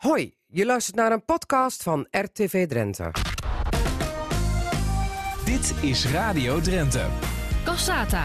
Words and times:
Hoi, 0.00 0.34
je 0.46 0.64
luistert 0.66 0.96
naar 0.96 1.12
een 1.12 1.24
podcast 1.24 1.82
van 1.82 2.06
RTV 2.10 2.68
Drenthe. 2.68 3.10
Dit 5.44 5.74
is 5.82 6.10
Radio 6.12 6.60
Drenthe. 6.60 7.06
Cassata. 7.64 8.24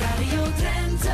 Radio 0.00 0.42
Drenthe. 0.56 1.12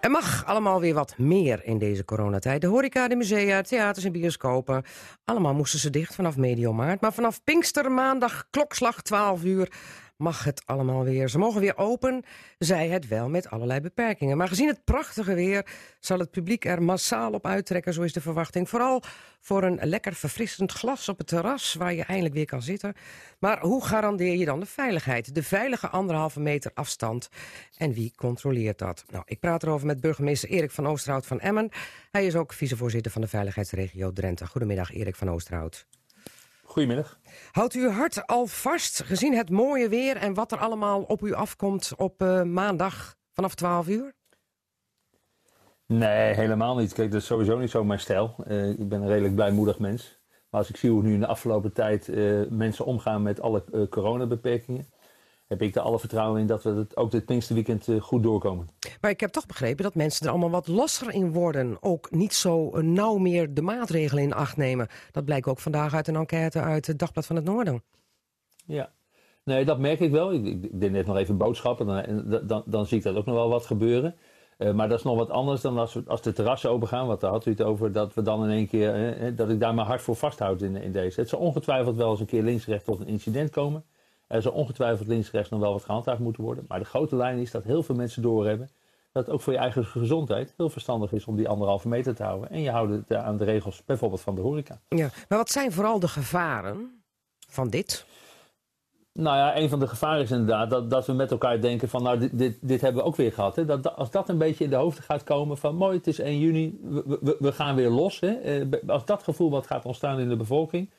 Er 0.00 0.10
mag 0.10 0.46
allemaal 0.46 0.80
weer 0.80 0.94
wat 0.94 1.18
meer 1.18 1.64
in 1.64 1.78
deze 1.78 2.04
coronatijd. 2.04 2.60
De 2.60 2.66
horeca, 2.66 3.08
de 3.08 3.16
musea, 3.16 3.62
theaters 3.62 4.04
en 4.04 4.12
bioscopen. 4.12 4.84
Allemaal 5.24 5.54
moesten 5.54 5.78
ze 5.78 5.90
dicht 5.90 6.14
vanaf 6.14 6.36
medio 6.36 6.72
maart. 6.72 7.00
Maar 7.00 7.12
vanaf 7.12 7.44
Pinkstermaandag, 7.44 8.44
klokslag 8.50 9.02
12 9.02 9.44
uur, 9.44 9.72
mag 10.20 10.44
het 10.44 10.62
allemaal 10.66 11.04
weer. 11.04 11.28
Ze 11.28 11.38
mogen 11.38 11.60
weer 11.60 11.76
open, 11.76 12.24
zij 12.58 12.88
het 12.88 13.08
wel 13.08 13.28
met 13.28 13.50
allerlei 13.50 13.80
beperkingen. 13.80 14.36
Maar 14.36 14.48
gezien 14.48 14.68
het 14.68 14.84
prachtige 14.84 15.34
weer 15.34 15.66
zal 16.00 16.18
het 16.18 16.30
publiek 16.30 16.64
er 16.64 16.82
massaal 16.82 17.32
op 17.32 17.46
uittrekken, 17.46 17.92
zo 17.92 18.02
is 18.02 18.12
de 18.12 18.20
verwachting. 18.20 18.68
Vooral 18.68 19.02
voor 19.40 19.62
een 19.62 19.78
lekker 19.82 20.14
verfrissend 20.14 20.72
glas 20.72 21.08
op 21.08 21.18
het 21.18 21.26
terras 21.26 21.74
waar 21.74 21.94
je 21.94 22.04
eindelijk 22.04 22.34
weer 22.34 22.46
kan 22.46 22.62
zitten. 22.62 22.94
Maar 23.38 23.60
hoe 23.60 23.84
garandeer 23.84 24.36
je 24.36 24.44
dan 24.44 24.60
de 24.60 24.66
veiligheid? 24.66 25.34
De 25.34 25.42
veilige 25.42 25.88
anderhalve 25.88 26.40
meter 26.40 26.70
afstand. 26.74 27.28
En 27.76 27.92
wie 27.92 28.12
controleert 28.16 28.78
dat? 28.78 29.04
Nou, 29.10 29.24
ik 29.26 29.40
praat 29.40 29.62
erover 29.62 29.86
met 29.86 30.00
burgemeester 30.00 30.48
Erik 30.48 30.70
van 30.70 30.86
Oosterhout 30.86 31.26
van 31.26 31.40
Emmen. 31.40 31.68
Hij 32.10 32.26
is 32.26 32.36
ook 32.36 32.52
vicevoorzitter 32.52 33.12
van 33.12 33.20
de 33.20 33.28
veiligheidsregio 33.28 34.12
Drenthe. 34.12 34.46
Goedemiddag, 34.46 34.92
Erik 34.92 35.16
van 35.16 35.30
Oosterhout. 35.30 35.86
Goedemiddag. 36.70 37.18
Houdt 37.50 37.74
u 37.74 37.82
uw 37.82 37.90
hart 37.90 38.26
al 38.26 38.46
vast, 38.46 39.02
gezien 39.02 39.36
het 39.36 39.50
mooie 39.50 39.88
weer 39.88 40.16
en 40.16 40.34
wat 40.34 40.52
er 40.52 40.58
allemaal 40.58 41.02
op 41.02 41.22
u 41.22 41.32
afkomt 41.32 41.92
op 41.96 42.22
uh, 42.22 42.42
maandag 42.42 43.16
vanaf 43.32 43.54
12 43.54 43.88
uur? 43.88 44.12
Nee, 45.86 46.34
helemaal 46.34 46.76
niet. 46.76 46.92
Kijk, 46.92 47.10
dat 47.10 47.20
is 47.20 47.26
sowieso 47.26 47.58
niet 47.58 47.70
zo 47.70 47.84
mijn 47.84 48.00
stijl. 48.00 48.34
Uh, 48.46 48.68
ik 48.68 48.88
ben 48.88 49.02
een 49.02 49.08
redelijk 49.08 49.34
blijmoedig 49.34 49.78
mens. 49.78 50.18
Maar 50.50 50.60
als 50.60 50.68
ik 50.68 50.76
zie 50.76 50.90
hoe 50.90 51.02
nu 51.02 51.12
in 51.12 51.20
de 51.20 51.26
afgelopen 51.26 51.72
tijd 51.72 52.08
uh, 52.08 52.48
mensen 52.48 52.84
omgaan 52.84 53.22
met 53.22 53.40
alle 53.40 53.88
coronabeperkingen, 53.88 54.86
heb 55.50 55.62
ik 55.62 55.74
er 55.74 55.80
alle 55.80 55.98
vertrouwen 55.98 56.40
in 56.40 56.46
dat 56.46 56.62
we 56.62 56.70
het 56.70 56.96
ook 56.96 57.10
dit 57.10 57.24
Pinksterweekend 57.24 57.86
uh, 57.86 58.00
goed 58.00 58.22
doorkomen. 58.22 58.70
Maar 59.00 59.10
ik 59.10 59.20
heb 59.20 59.30
toch 59.30 59.46
begrepen 59.46 59.84
dat 59.84 59.94
mensen 59.94 60.26
er 60.26 60.32
allemaal 60.32 60.50
wat 60.50 60.68
losser 60.68 61.12
in 61.12 61.32
worden. 61.32 61.76
Ook 61.80 62.10
niet 62.10 62.34
zo 62.34 62.80
nauw 62.80 63.16
meer 63.16 63.54
de 63.54 63.62
maatregelen 63.62 64.22
in 64.22 64.32
acht 64.32 64.56
nemen. 64.56 64.88
Dat 65.10 65.24
blijkt 65.24 65.46
ook 65.46 65.58
vandaag 65.58 65.94
uit 65.94 66.08
een 66.08 66.16
enquête 66.16 66.60
uit 66.60 66.86
het 66.86 66.98
Dagblad 66.98 67.26
van 67.26 67.36
het 67.36 67.44
Noorden. 67.44 67.82
Ja, 68.66 68.90
nee, 69.44 69.64
dat 69.64 69.78
merk 69.78 70.00
ik 70.00 70.10
wel. 70.10 70.32
Ik, 70.32 70.44
ik 70.44 70.80
deed 70.80 70.90
net 70.90 71.06
nog 71.06 71.16
even 71.16 71.36
boodschappen. 71.36 71.86
Dan, 71.86 72.46
dan, 72.46 72.62
dan 72.66 72.86
zie 72.86 72.98
ik 72.98 73.04
dat 73.04 73.16
ook 73.16 73.26
nog 73.26 73.34
wel 73.34 73.48
wat 73.48 73.66
gebeuren. 73.66 74.14
Uh, 74.58 74.72
maar 74.72 74.88
dat 74.88 74.98
is 74.98 75.04
nog 75.04 75.16
wat 75.16 75.30
anders 75.30 75.60
dan 75.60 75.78
als, 75.78 75.98
als 76.06 76.22
de 76.22 76.32
terrassen 76.32 76.70
open 76.70 76.88
gaan. 76.88 77.06
Want 77.06 77.20
daar 77.20 77.30
had 77.30 77.46
u 77.46 77.50
het 77.50 77.62
over. 77.62 77.92
Dat 77.92 78.14
we 78.14 78.22
dan 78.22 78.44
in 78.44 78.50
één 78.50 78.68
keer. 78.68 79.36
Dat 79.36 79.50
ik 79.50 79.60
daar 79.60 79.74
mijn 79.74 79.86
hart 79.86 80.02
voor 80.02 80.16
vasthoud 80.16 80.62
in, 80.62 80.76
in 80.76 80.92
deze. 80.92 81.20
Het 81.20 81.28
zal 81.28 81.38
ongetwijfeld 81.38 81.96
wel 81.96 82.10
eens 82.10 82.20
een 82.20 82.26
keer 82.26 82.42
linksrecht 82.42 82.84
tot 82.84 83.00
een 83.00 83.06
incident 83.06 83.50
komen. 83.50 83.84
Er 84.30 84.42
zal 84.42 84.52
ongetwijfeld 84.52 85.08
links-rechts 85.08 85.50
nog 85.50 85.60
wel 85.60 85.72
wat 85.72 85.84
gehandhaafd 85.84 86.20
moeten 86.20 86.42
worden. 86.42 86.64
Maar 86.68 86.78
de 86.78 86.84
grote 86.84 87.16
lijn 87.16 87.38
is 87.38 87.50
dat 87.50 87.64
heel 87.64 87.82
veel 87.82 87.94
mensen 87.94 88.22
doorhebben 88.22 88.70
dat 89.12 89.26
het 89.26 89.34
ook 89.34 89.40
voor 89.40 89.52
je 89.52 89.58
eigen 89.58 89.84
gezondheid 89.84 90.54
heel 90.56 90.70
verstandig 90.70 91.12
is 91.12 91.24
om 91.24 91.36
die 91.36 91.48
anderhalve 91.48 91.88
meter 91.88 92.14
te 92.14 92.22
houden. 92.22 92.50
En 92.50 92.60
je 92.60 92.70
houdt 92.70 92.92
het 92.92 93.14
aan 93.14 93.36
de 93.36 93.44
regels 93.44 93.84
bijvoorbeeld 93.84 94.20
van 94.20 94.34
de 94.34 94.40
horeca. 94.40 94.80
Ja, 94.88 95.10
maar 95.28 95.38
wat 95.38 95.50
zijn 95.50 95.72
vooral 95.72 96.00
de 96.00 96.08
gevaren 96.08 97.02
van 97.48 97.68
dit? 97.68 98.06
Nou 99.12 99.36
ja, 99.36 99.56
een 99.56 99.68
van 99.68 99.78
de 99.78 99.86
gevaren 99.86 100.22
is 100.22 100.30
inderdaad 100.30 100.70
dat, 100.70 100.90
dat 100.90 101.06
we 101.06 101.12
met 101.12 101.30
elkaar 101.30 101.60
denken 101.60 101.88
van 101.88 102.02
nou 102.02 102.18
dit, 102.18 102.38
dit, 102.38 102.58
dit 102.60 102.80
hebben 102.80 103.02
we 103.02 103.08
ook 103.08 103.16
weer 103.16 103.32
gehad. 103.32 103.56
Hè? 103.56 103.64
Dat, 103.64 103.96
als 103.96 104.10
dat 104.10 104.28
een 104.28 104.38
beetje 104.38 104.64
in 104.64 104.70
de 104.70 104.76
hoofden 104.76 105.04
gaat 105.04 105.24
komen 105.24 105.58
van 105.58 105.74
mooi 105.74 105.96
het 105.96 106.06
is 106.06 106.18
1 106.18 106.38
juni, 106.38 106.78
we, 106.82 107.18
we, 107.20 107.36
we 107.38 107.52
gaan 107.52 107.74
weer 107.74 107.90
los. 107.90 108.20
Hè? 108.20 108.62
Als 108.86 109.04
dat 109.04 109.22
gevoel 109.22 109.50
wat 109.50 109.66
gaat 109.66 109.84
ontstaan 109.84 110.18
in 110.18 110.28
de 110.28 110.36
bevolking, 110.36 110.90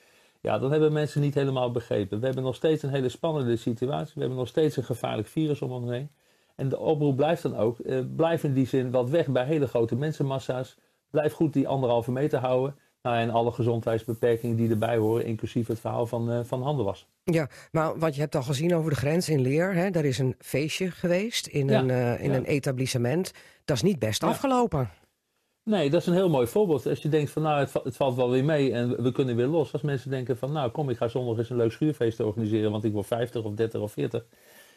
ja, 0.42 0.59
dan 0.59 0.72
hebben 0.72 0.94
mensen 0.94 1.22
niet 1.22 1.34
helemaal 1.34 1.72
begrepen. 1.72 2.20
We 2.20 2.25
hebben 2.25 2.44
nog 2.44 2.56
steeds 2.56 2.84
een 2.84 2.89
hele 2.89 3.09
spannende 3.09 3.56
situatie. 3.56 4.14
We 4.14 4.20
hebben 4.20 4.38
nog 4.38 4.47
steeds 4.47 4.78
een 4.78 4.84
gevaarlijk 4.84 5.28
virus 5.28 5.62
om 5.62 5.72
ons 5.72 5.90
heen. 5.90 6.09
En 6.56 6.69
de 6.69 6.79
oproep 6.79 7.16
blijft 7.16 7.41
dan 7.41 7.57
ook, 7.57 7.79
eh, 7.79 8.00
blijf 8.16 8.44
in 8.44 8.53
die 8.53 8.68
zin 8.68 8.91
wat 8.91 9.09
weg 9.09 9.28
bij 9.28 9.46
hele 9.46 9.68
grote 9.68 9.96
mensenmassa's. 9.96 10.78
Blijf 11.09 11.34
goed 11.34 11.53
die 11.53 11.68
anderhalve 11.68 12.12
meter 12.12 12.40
houden. 12.40 12.75
Nou, 13.01 13.18
en 13.18 13.30
alle 13.30 13.51
gezondheidsbeperkingen 13.51 14.56
die 14.56 14.69
erbij 14.69 14.97
horen, 14.97 15.25
inclusief 15.25 15.68
het 15.68 15.80
verhaal 15.80 16.06
van, 16.06 16.31
uh, 16.31 16.40
van 16.44 16.62
handen 16.63 16.85
wassen. 16.85 17.07
Ja, 17.24 17.50
maar 17.72 18.00
wat 18.00 18.16
je 18.16 18.22
hebt 18.22 18.35
al 18.35 18.44
gezien 18.44 18.75
over 18.75 18.90
de 18.90 18.96
grens 18.96 19.30
in 19.30 19.41
Leer, 19.41 19.74
hè, 19.74 19.90
daar 19.90 20.06
is 20.06 20.18
een 20.18 20.35
feestje 20.40 20.91
geweest 20.91 21.47
in, 21.47 21.68
ja, 21.68 21.80
een, 21.80 21.90
uh, 21.90 22.24
in 22.24 22.31
ja. 22.31 22.38
een 22.38 22.46
etablissement. 22.46 23.31
Dat 23.66 23.75
is 23.75 23.81
niet 23.81 24.00
best 24.00 24.22
ja. 24.22 24.28
afgelopen. 24.28 24.90
Nee, 25.63 25.89
dat 25.89 26.01
is 26.01 26.07
een 26.07 26.13
heel 26.13 26.29
mooi 26.29 26.47
voorbeeld. 26.47 26.88
Als 26.88 27.01
je 27.01 27.09
denkt 27.09 27.31
van 27.31 27.41
nou, 27.41 27.59
het, 27.59 27.73
het, 27.83 27.95
valt 27.95 28.16
wel 28.16 28.29
weer 28.29 28.45
mee 28.45 28.72
en 28.72 29.03
we 29.03 29.11
kunnen 29.11 29.35
weer 29.35 29.47
los. 29.47 29.73
Als 29.73 29.81
mensen 29.81 30.09
denken 30.09 30.38
van 30.38 30.51
nou, 30.51 30.72
kom, 30.72 30.89
ik 30.89 30.97
ga 30.97 31.07
zondag 31.07 31.38
eens 31.38 31.49
een 31.49 31.57
leuk 31.57 31.72
schuurfeest 31.72 32.19
organiseren, 32.19 32.72
want 32.72 32.83
ik 32.83 32.91
word 32.91 33.07
50 33.07 33.44
of 33.44 33.53
30 33.53 33.81
of 33.81 33.91
40. 33.91 34.25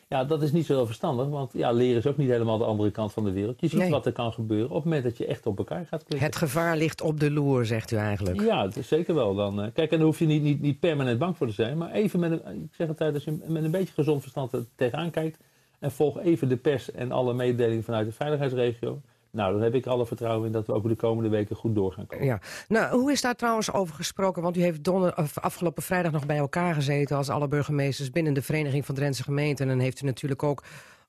Ja, 0.09 0.25
dat 0.25 0.43
is 0.43 0.53
niet 0.53 0.67
zo 0.67 0.75
heel 0.75 0.87
verstandig, 0.87 1.29
want 1.29 1.53
ja, 1.53 1.73
leren 1.73 1.97
is 1.97 2.07
ook 2.07 2.17
niet 2.17 2.29
helemaal 2.29 2.59
de 2.59 2.65
andere 2.65 2.91
kant 2.91 3.13
van 3.13 3.25
de 3.25 3.33
wereld. 3.33 3.61
Je 3.61 3.69
ziet 3.69 3.79
nee. 3.79 3.91
wat 3.91 4.07
er 4.07 4.13
kan 4.13 4.33
gebeuren 4.33 4.69
op 4.69 4.75
het 4.75 4.85
moment 4.85 5.03
dat 5.03 5.17
je 5.17 5.27
echt 5.27 5.47
op 5.47 5.59
elkaar 5.59 5.87
gaat 5.87 6.05
klikken. 6.05 6.27
Het 6.27 6.37
gevaar 6.37 6.77
ligt 6.77 7.01
op 7.01 7.21
de 7.21 7.31
loer, 7.31 7.67
zegt 7.67 7.91
u 7.91 7.97
eigenlijk. 7.97 8.41
Ja, 8.41 8.63
het 8.63 8.77
is 8.77 8.89
zeker 8.89 9.15
wel. 9.15 9.35
Dan, 9.35 9.61
uh, 9.61 9.67
kijk, 9.73 9.91
en 9.91 9.97
daar 9.97 10.07
hoef 10.07 10.19
je 10.19 10.27
niet, 10.27 10.43
niet, 10.43 10.61
niet 10.61 10.81
permanent 10.81 11.19
bang 11.19 11.37
voor 11.37 11.47
te 11.47 11.53
zijn, 11.53 11.79
maar 11.79 11.91
even 11.91 12.21
met 12.21 12.31
een, 12.31 12.63
ik 12.63 12.75
zeg 12.75 12.89
altijd, 12.89 13.15
als 13.15 13.25
je 13.25 13.39
met 13.47 13.65
een 13.65 13.71
beetje 13.71 13.95
gezond 13.95 14.21
verstand 14.21 14.53
er 14.53 14.65
tegenaan 14.77 15.11
kijkt 15.11 15.39
en 15.79 15.93
volg 15.93 16.21
even 16.21 16.49
de 16.49 16.57
pers 16.57 16.91
en 16.91 17.13
alle 17.13 17.35
mededelingen 17.35 17.85
vanuit 17.85 18.07
de 18.07 18.13
veiligheidsregio 18.13 19.01
nou, 19.35 19.53
dan 19.53 19.63
heb 19.63 19.75
ik 19.75 19.87
alle 19.87 20.07
vertrouwen 20.07 20.47
in 20.47 20.53
dat 20.53 20.67
we 20.67 20.73
ook 20.73 20.89
de 20.89 20.95
komende 20.95 21.29
weken 21.29 21.57
goed 21.57 21.75
door 21.75 21.93
gaan 21.93 22.07
komen. 22.07 22.27
Ja. 22.27 22.41
Nou, 22.69 22.99
hoe 22.99 23.13
is 23.13 23.21
daar 23.21 23.35
trouwens 23.35 23.73
over 23.73 23.95
gesproken? 23.95 24.43
Want 24.43 24.57
u 24.57 24.61
heeft 24.61 24.85
donder, 24.85 25.15
afgelopen 25.35 25.83
vrijdag 25.83 26.13
nog 26.13 26.27
bij 26.27 26.37
elkaar 26.37 26.75
gezeten 26.75 27.17
als 27.17 27.29
alle 27.29 27.49
burgemeesters 27.49 28.11
binnen 28.11 28.35
de 28.35 28.43
Vereniging 28.43 28.87
van 28.87 28.95
Drentse 28.95 29.23
Gemeenten. 29.23 29.69
En 29.69 29.79
heeft 29.79 30.03
u 30.03 30.07
natuurlijk 30.07 30.43
ook 30.43 30.63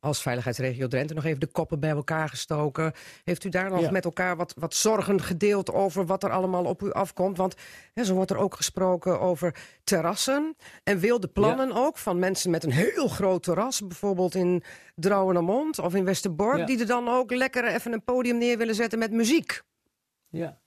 als 0.05 0.21
veiligheidsregio 0.21 0.87
Drenthe 0.87 1.13
nog 1.13 1.25
even 1.25 1.39
de 1.39 1.47
koppen 1.47 1.79
bij 1.79 1.89
elkaar 1.89 2.29
gestoken. 2.29 2.93
Heeft 3.23 3.43
u 3.43 3.49
daar 3.49 3.69
nog 3.69 3.81
ja. 3.81 3.91
met 3.91 4.05
elkaar 4.05 4.35
wat, 4.35 4.53
wat 4.57 4.73
zorgen 4.73 5.21
gedeeld 5.21 5.73
over 5.73 6.05
wat 6.05 6.23
er 6.23 6.29
allemaal 6.29 6.65
op 6.65 6.81
u 6.81 6.91
afkomt? 6.91 7.37
Want 7.37 7.55
hè, 7.93 8.03
zo 8.03 8.13
wordt 8.13 8.31
er 8.31 8.37
ook 8.37 8.55
gesproken 8.55 9.19
over 9.19 9.55
terrassen 9.83 10.55
en 10.83 10.99
wilde 10.99 11.27
plannen 11.27 11.67
ja. 11.67 11.75
ook 11.75 11.97
van 11.97 12.19
mensen 12.19 12.51
met 12.51 12.63
een 12.63 12.71
heel 12.71 13.07
groot 13.07 13.43
terras. 13.43 13.87
Bijvoorbeeld 13.87 14.35
in 14.35 14.63
Drouwenermond 14.95 15.79
of 15.79 15.95
in 15.95 16.05
Westerbork. 16.05 16.57
Ja. 16.57 16.65
Die 16.65 16.79
er 16.79 16.87
dan 16.87 17.07
ook 17.07 17.33
lekker 17.33 17.65
even 17.65 17.93
een 17.93 18.03
podium 18.03 18.37
neer 18.37 18.57
willen 18.57 18.75
zetten 18.75 18.99
met 18.99 19.11
muziek. 19.11 19.61
Ja. 20.29 20.57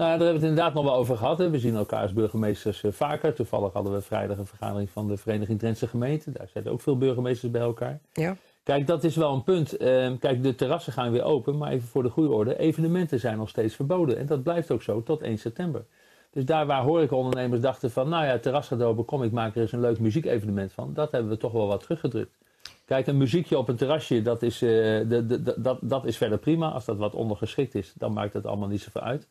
Nou, 0.00 0.12
daar 0.12 0.18
hebben 0.20 0.40
we 0.40 0.46
het 0.46 0.50
inderdaad 0.50 0.74
nog 0.74 0.84
wel 0.84 0.94
over 0.94 1.16
gehad. 1.16 1.38
Hè. 1.38 1.50
We 1.50 1.58
zien 1.58 1.76
elkaar 1.76 2.02
als 2.02 2.12
burgemeesters 2.12 2.82
uh, 2.82 2.92
vaker. 2.92 3.34
Toevallig 3.34 3.72
hadden 3.72 3.92
we 3.92 4.00
vrijdag 4.00 4.38
een 4.38 4.46
vergadering 4.46 4.90
van 4.90 5.08
de 5.08 5.16
Vereniging 5.16 5.58
Drentse 5.58 5.86
Gemeenten. 5.86 6.32
Daar 6.32 6.48
zitten 6.48 6.72
ook 6.72 6.80
veel 6.80 6.98
burgemeesters 6.98 7.52
bij 7.52 7.60
elkaar. 7.60 8.00
Ja. 8.12 8.36
Kijk, 8.70 8.86
dat 8.86 9.04
is 9.04 9.16
wel 9.16 9.34
een 9.34 9.42
punt. 9.42 9.82
Uh, 9.82 10.10
kijk, 10.18 10.42
de 10.42 10.54
terrassen 10.54 10.92
gaan 10.92 11.12
weer 11.12 11.22
open, 11.22 11.58
maar 11.58 11.70
even 11.70 11.88
voor 11.88 12.02
de 12.02 12.08
goede 12.08 12.30
orde. 12.30 12.58
Evenementen 12.58 13.20
zijn 13.20 13.36
nog 13.36 13.48
steeds 13.48 13.74
verboden. 13.74 14.18
En 14.18 14.26
dat 14.26 14.42
blijft 14.42 14.70
ook 14.70 14.82
zo 14.82 15.02
tot 15.02 15.20
1 15.20 15.38
september. 15.38 15.84
Dus 16.30 16.44
daar 16.44 16.66
waar 16.66 16.82
horecaondernemers 16.82 17.60
dachten 17.60 17.90
van, 17.90 18.08
nou 18.08 18.24
ja, 18.24 18.38
terras 18.38 18.66
gaat 18.66 18.82
open, 18.82 19.04
kom 19.04 19.22
ik 19.22 19.32
maak 19.32 19.54
er 19.54 19.60
eens 19.60 19.72
een 19.72 19.80
leuk 19.80 19.98
muziekevenement 19.98 20.72
van. 20.72 20.94
Dat 20.94 21.12
hebben 21.12 21.30
we 21.30 21.36
toch 21.36 21.52
wel 21.52 21.66
wat 21.66 21.80
teruggedrukt. 21.80 22.38
Kijk, 22.84 23.06
een 23.06 23.16
muziekje 23.16 23.58
op 23.58 23.68
een 23.68 23.76
terrasje, 23.76 24.22
dat 24.22 24.42
is, 24.42 24.62
uh, 24.62 24.70
de, 25.08 25.26
de, 25.26 25.54
dat, 25.60 25.78
dat 25.82 26.04
is 26.04 26.16
verder 26.16 26.38
prima. 26.38 26.68
Als 26.68 26.84
dat 26.84 26.96
wat 26.96 27.14
ondergeschikt 27.14 27.74
is, 27.74 27.92
dan 27.96 28.12
maakt 28.12 28.32
het 28.32 28.46
allemaal 28.46 28.68
niet 28.68 28.82
zoveel 28.82 29.02
uit. 29.02 29.28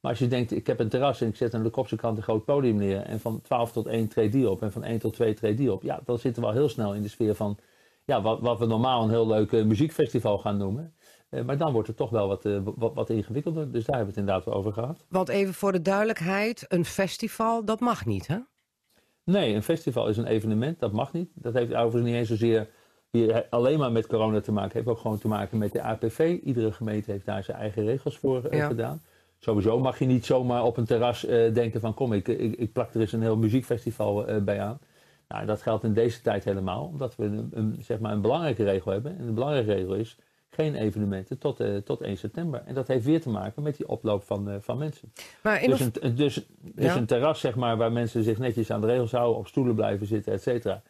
Maar 0.00 0.10
als 0.10 0.20
je 0.20 0.28
denkt, 0.28 0.52
ik 0.52 0.66
heb 0.66 0.80
een 0.80 0.88
terras 0.88 1.20
en 1.20 1.28
ik 1.28 1.36
zet 1.36 1.54
aan 1.54 1.62
de 1.62 1.70
kopse 1.70 1.96
kant 1.96 2.16
een 2.16 2.22
groot 2.22 2.44
podium 2.44 2.76
neer. 2.76 3.00
En 3.00 3.20
van 3.20 3.40
12 3.42 3.72
tot 3.72 3.86
1 3.86 4.08
treedt 4.08 4.32
die 4.32 4.50
op 4.50 4.62
en 4.62 4.72
van 4.72 4.84
1 4.84 4.98
tot 4.98 5.12
2 5.14 5.34
treedt 5.34 5.58
die 5.58 5.72
op. 5.72 5.82
Ja, 5.82 6.00
dan 6.04 6.18
zitten 6.18 6.42
we 6.42 6.48
al 6.48 6.54
heel 6.54 6.68
snel 6.68 6.94
in 6.94 7.02
de 7.02 7.08
sfeer 7.08 7.34
van 7.34 7.58
ja, 8.04 8.22
wat, 8.22 8.40
wat 8.40 8.58
we 8.58 8.66
normaal 8.66 9.02
een 9.02 9.10
heel 9.10 9.26
leuk 9.26 9.52
uh, 9.52 9.64
muziekfestival 9.64 10.38
gaan 10.38 10.56
noemen. 10.56 10.94
Uh, 11.30 11.44
maar 11.44 11.58
dan 11.58 11.72
wordt 11.72 11.88
het 11.88 11.96
toch 11.96 12.10
wel 12.10 12.28
wat, 12.28 12.44
uh, 12.44 12.60
wat, 12.64 12.94
wat, 12.94 13.10
ingewikkelder. 13.10 13.72
Dus 13.72 13.84
daar 13.84 13.96
hebben 13.96 14.14
we 14.14 14.20
het 14.20 14.28
inderdaad 14.28 14.54
over 14.54 14.72
gehad. 14.72 15.04
Want 15.08 15.28
even 15.28 15.54
voor 15.54 15.72
de 15.72 15.82
duidelijkheid, 15.82 16.64
een 16.68 16.84
festival, 16.84 17.64
dat 17.64 17.80
mag 17.80 18.06
niet, 18.06 18.26
hè? 18.26 18.38
Nee, 19.24 19.54
een 19.54 19.62
festival 19.62 20.08
is 20.08 20.16
een 20.16 20.26
evenement, 20.26 20.80
dat 20.80 20.92
mag 20.92 21.12
niet. 21.12 21.30
Dat 21.34 21.54
heeft 21.54 21.74
overigens 21.74 22.04
niet 22.04 22.14
eens 22.14 22.28
zozeer 22.28 22.68
hier 23.10 23.46
alleen 23.50 23.78
maar 23.78 23.92
met 23.92 24.06
corona 24.06 24.40
te 24.40 24.52
maken. 24.52 24.68
Het 24.68 24.76
heeft 24.76 24.88
ook 24.88 24.98
gewoon 24.98 25.18
te 25.18 25.28
maken 25.28 25.58
met 25.58 25.72
de 25.72 25.82
APV. 25.82 26.38
Iedere 26.42 26.72
gemeente 26.72 27.10
heeft 27.10 27.26
daar 27.26 27.44
zijn 27.44 27.56
eigen 27.56 27.84
regels 27.84 28.18
voor 28.18 28.54
ja. 28.54 28.66
gedaan. 28.66 29.02
Sowieso 29.38 29.78
mag 29.78 29.98
je 29.98 30.04
niet 30.04 30.26
zomaar 30.26 30.64
op 30.64 30.76
een 30.76 30.84
terras 30.84 31.20
denken 31.52 31.80
van 31.80 31.94
kom, 31.94 32.12
ik, 32.12 32.28
ik, 32.28 32.56
ik, 32.56 32.72
plak 32.72 32.94
er 32.94 33.00
eens 33.00 33.12
een 33.12 33.22
heel 33.22 33.36
muziekfestival 33.36 34.42
bij 34.42 34.60
aan. 34.60 34.78
Nou, 35.32 35.46
dat 35.46 35.62
geldt 35.62 35.84
in 35.84 35.92
deze 35.92 36.22
tijd 36.22 36.44
helemaal, 36.44 36.84
omdat 36.84 37.16
we 37.16 37.24
een, 37.24 37.50
een, 37.52 37.76
zeg 37.80 37.98
maar 37.98 38.12
een 38.12 38.20
belangrijke 38.20 38.64
regel 38.64 38.92
hebben. 38.92 39.18
En 39.18 39.26
de 39.26 39.32
belangrijke 39.32 39.72
regel 39.72 39.94
is 39.94 40.16
geen 40.50 40.74
evenementen 40.74 41.38
tot, 41.38 41.60
uh, 41.60 41.76
tot 41.76 42.00
1 42.00 42.16
september. 42.16 42.62
En 42.66 42.74
dat 42.74 42.88
heeft 42.88 43.04
weer 43.04 43.20
te 43.20 43.28
maken 43.28 43.62
met 43.62 43.76
die 43.76 43.88
oploop 43.88 44.22
van, 44.22 44.50
uh, 44.50 44.54
van 44.60 44.78
mensen. 44.78 45.12
Maar 45.42 45.60
dus, 45.60 45.80
een, 45.80 45.92
dus, 46.14 46.14
dus 46.14 46.44
ja. 46.84 46.96
een 46.96 47.06
terras 47.06 47.40
zeg 47.40 47.54
maar, 47.54 47.76
waar 47.76 47.92
mensen 47.92 48.22
zich 48.22 48.38
netjes 48.38 48.70
aan 48.70 48.80
de 48.80 48.86
regels 48.86 49.12
houden, 49.12 49.38
op 49.38 49.46
stoelen 49.46 49.74
blijven 49.74 50.06
zitten, 50.06 50.32
et 50.32 50.42
cetera. 50.42 50.82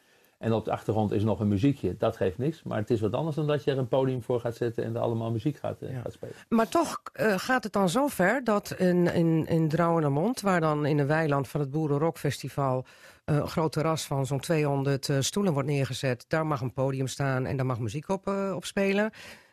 En 0.43 0.53
op 0.53 0.65
de 0.65 0.71
achtergrond 0.71 1.13
is 1.13 1.23
nog 1.25 1.41
een 1.41 1.49
muziekje. 1.49 1.97
Dat 1.99 2.17
geeft 2.17 2.39
niks. 2.39 2.63
Maar 2.63 2.79
het 2.79 2.91
is 2.91 3.01
wat 3.01 3.13
anders 3.13 3.37
dan 3.37 3.47
dat 3.47 3.65
je 3.65 3.71
er 3.71 3.79
een 3.79 3.89
podium 3.89 4.23
voor 4.23 4.41
gaat 4.41 4.57
zetten 4.57 4.85
en 4.85 4.95
er 4.95 5.01
allemaal 5.01 5.31
muziek 5.31 5.57
gaat, 5.57 5.81
eh, 5.81 5.91
Ja. 5.93 6.01
gaat 6.01 6.13
spelen. 6.13 6.35
Maar 6.49 6.69
toch 6.69 7.01
eh, 7.13 7.39
gaat 7.39 7.65
het 7.65 7.73
dan 7.73 7.89
zo 7.89 8.07
ver 8.07 8.45
dat 8.45 8.75
in, 8.79 9.15
in, 9.15 9.47
in 9.47 9.69
Drouwenermond, 9.69 10.41
waar 10.41 10.61
dan 10.61 10.87
in 10.87 10.99
een 10.99 11.07
weiland 11.07 11.49
van 11.49 11.61
het 11.61 11.71
Boerenrockfestival 11.71 12.85
eh, 13.25 13.37
een 13.37 13.49
groot 13.49 13.73
terras 13.73 14.05
van 14.05 14.27
zo'n 14.27 14.41
200 14.41 15.09
eh, 15.09 15.17
stoelen 15.21 15.53
wordt 15.53 15.69
neergezet, 15.69 16.25
daar 16.29 16.47
mag 16.47 16.61
een 16.61 16.73
podium 16.73 17.07
staan 17.07 17.47
en 17.47 17.57
daar 17.57 17.67
mag 17.67 17.79
muziek 17.79 18.09
op, 18.09 18.27
op 18.55 18.65
spelen. 18.65 19.11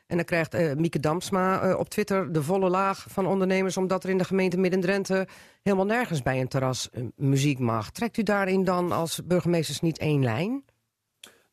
En 0.08 0.16
dan 0.16 0.26
krijgt 0.26 0.54
eh, 0.54 0.76
Mieke 0.76 1.00
Damsma 1.00 1.76
op 1.76 1.90
Twitter 1.90 2.32
de 2.32 2.44
volle 2.44 2.70
laag 2.70 3.06
van 3.10 3.26
ondernemers... 3.28 3.78
omdat 3.78 4.04
er 4.04 4.10
in 4.10 4.18
de 4.18 4.24
gemeente 4.24 4.58
Midden-Drenthe 4.58 5.28
helemaal 5.62 5.86
nergens 5.86 6.22
bij 6.22 6.40
een 6.40 6.48
terras 6.48 6.90
muziek 7.16 7.60
mag. 7.60 7.92
Trekt 7.92 8.18
u 8.18 8.24
daarin 8.24 8.64
dan 8.64 8.92
als 8.92 9.22
burgemeesters 9.26 9.82
niet 9.82 9.98
één 9.98 10.24
lijn? 10.24 10.64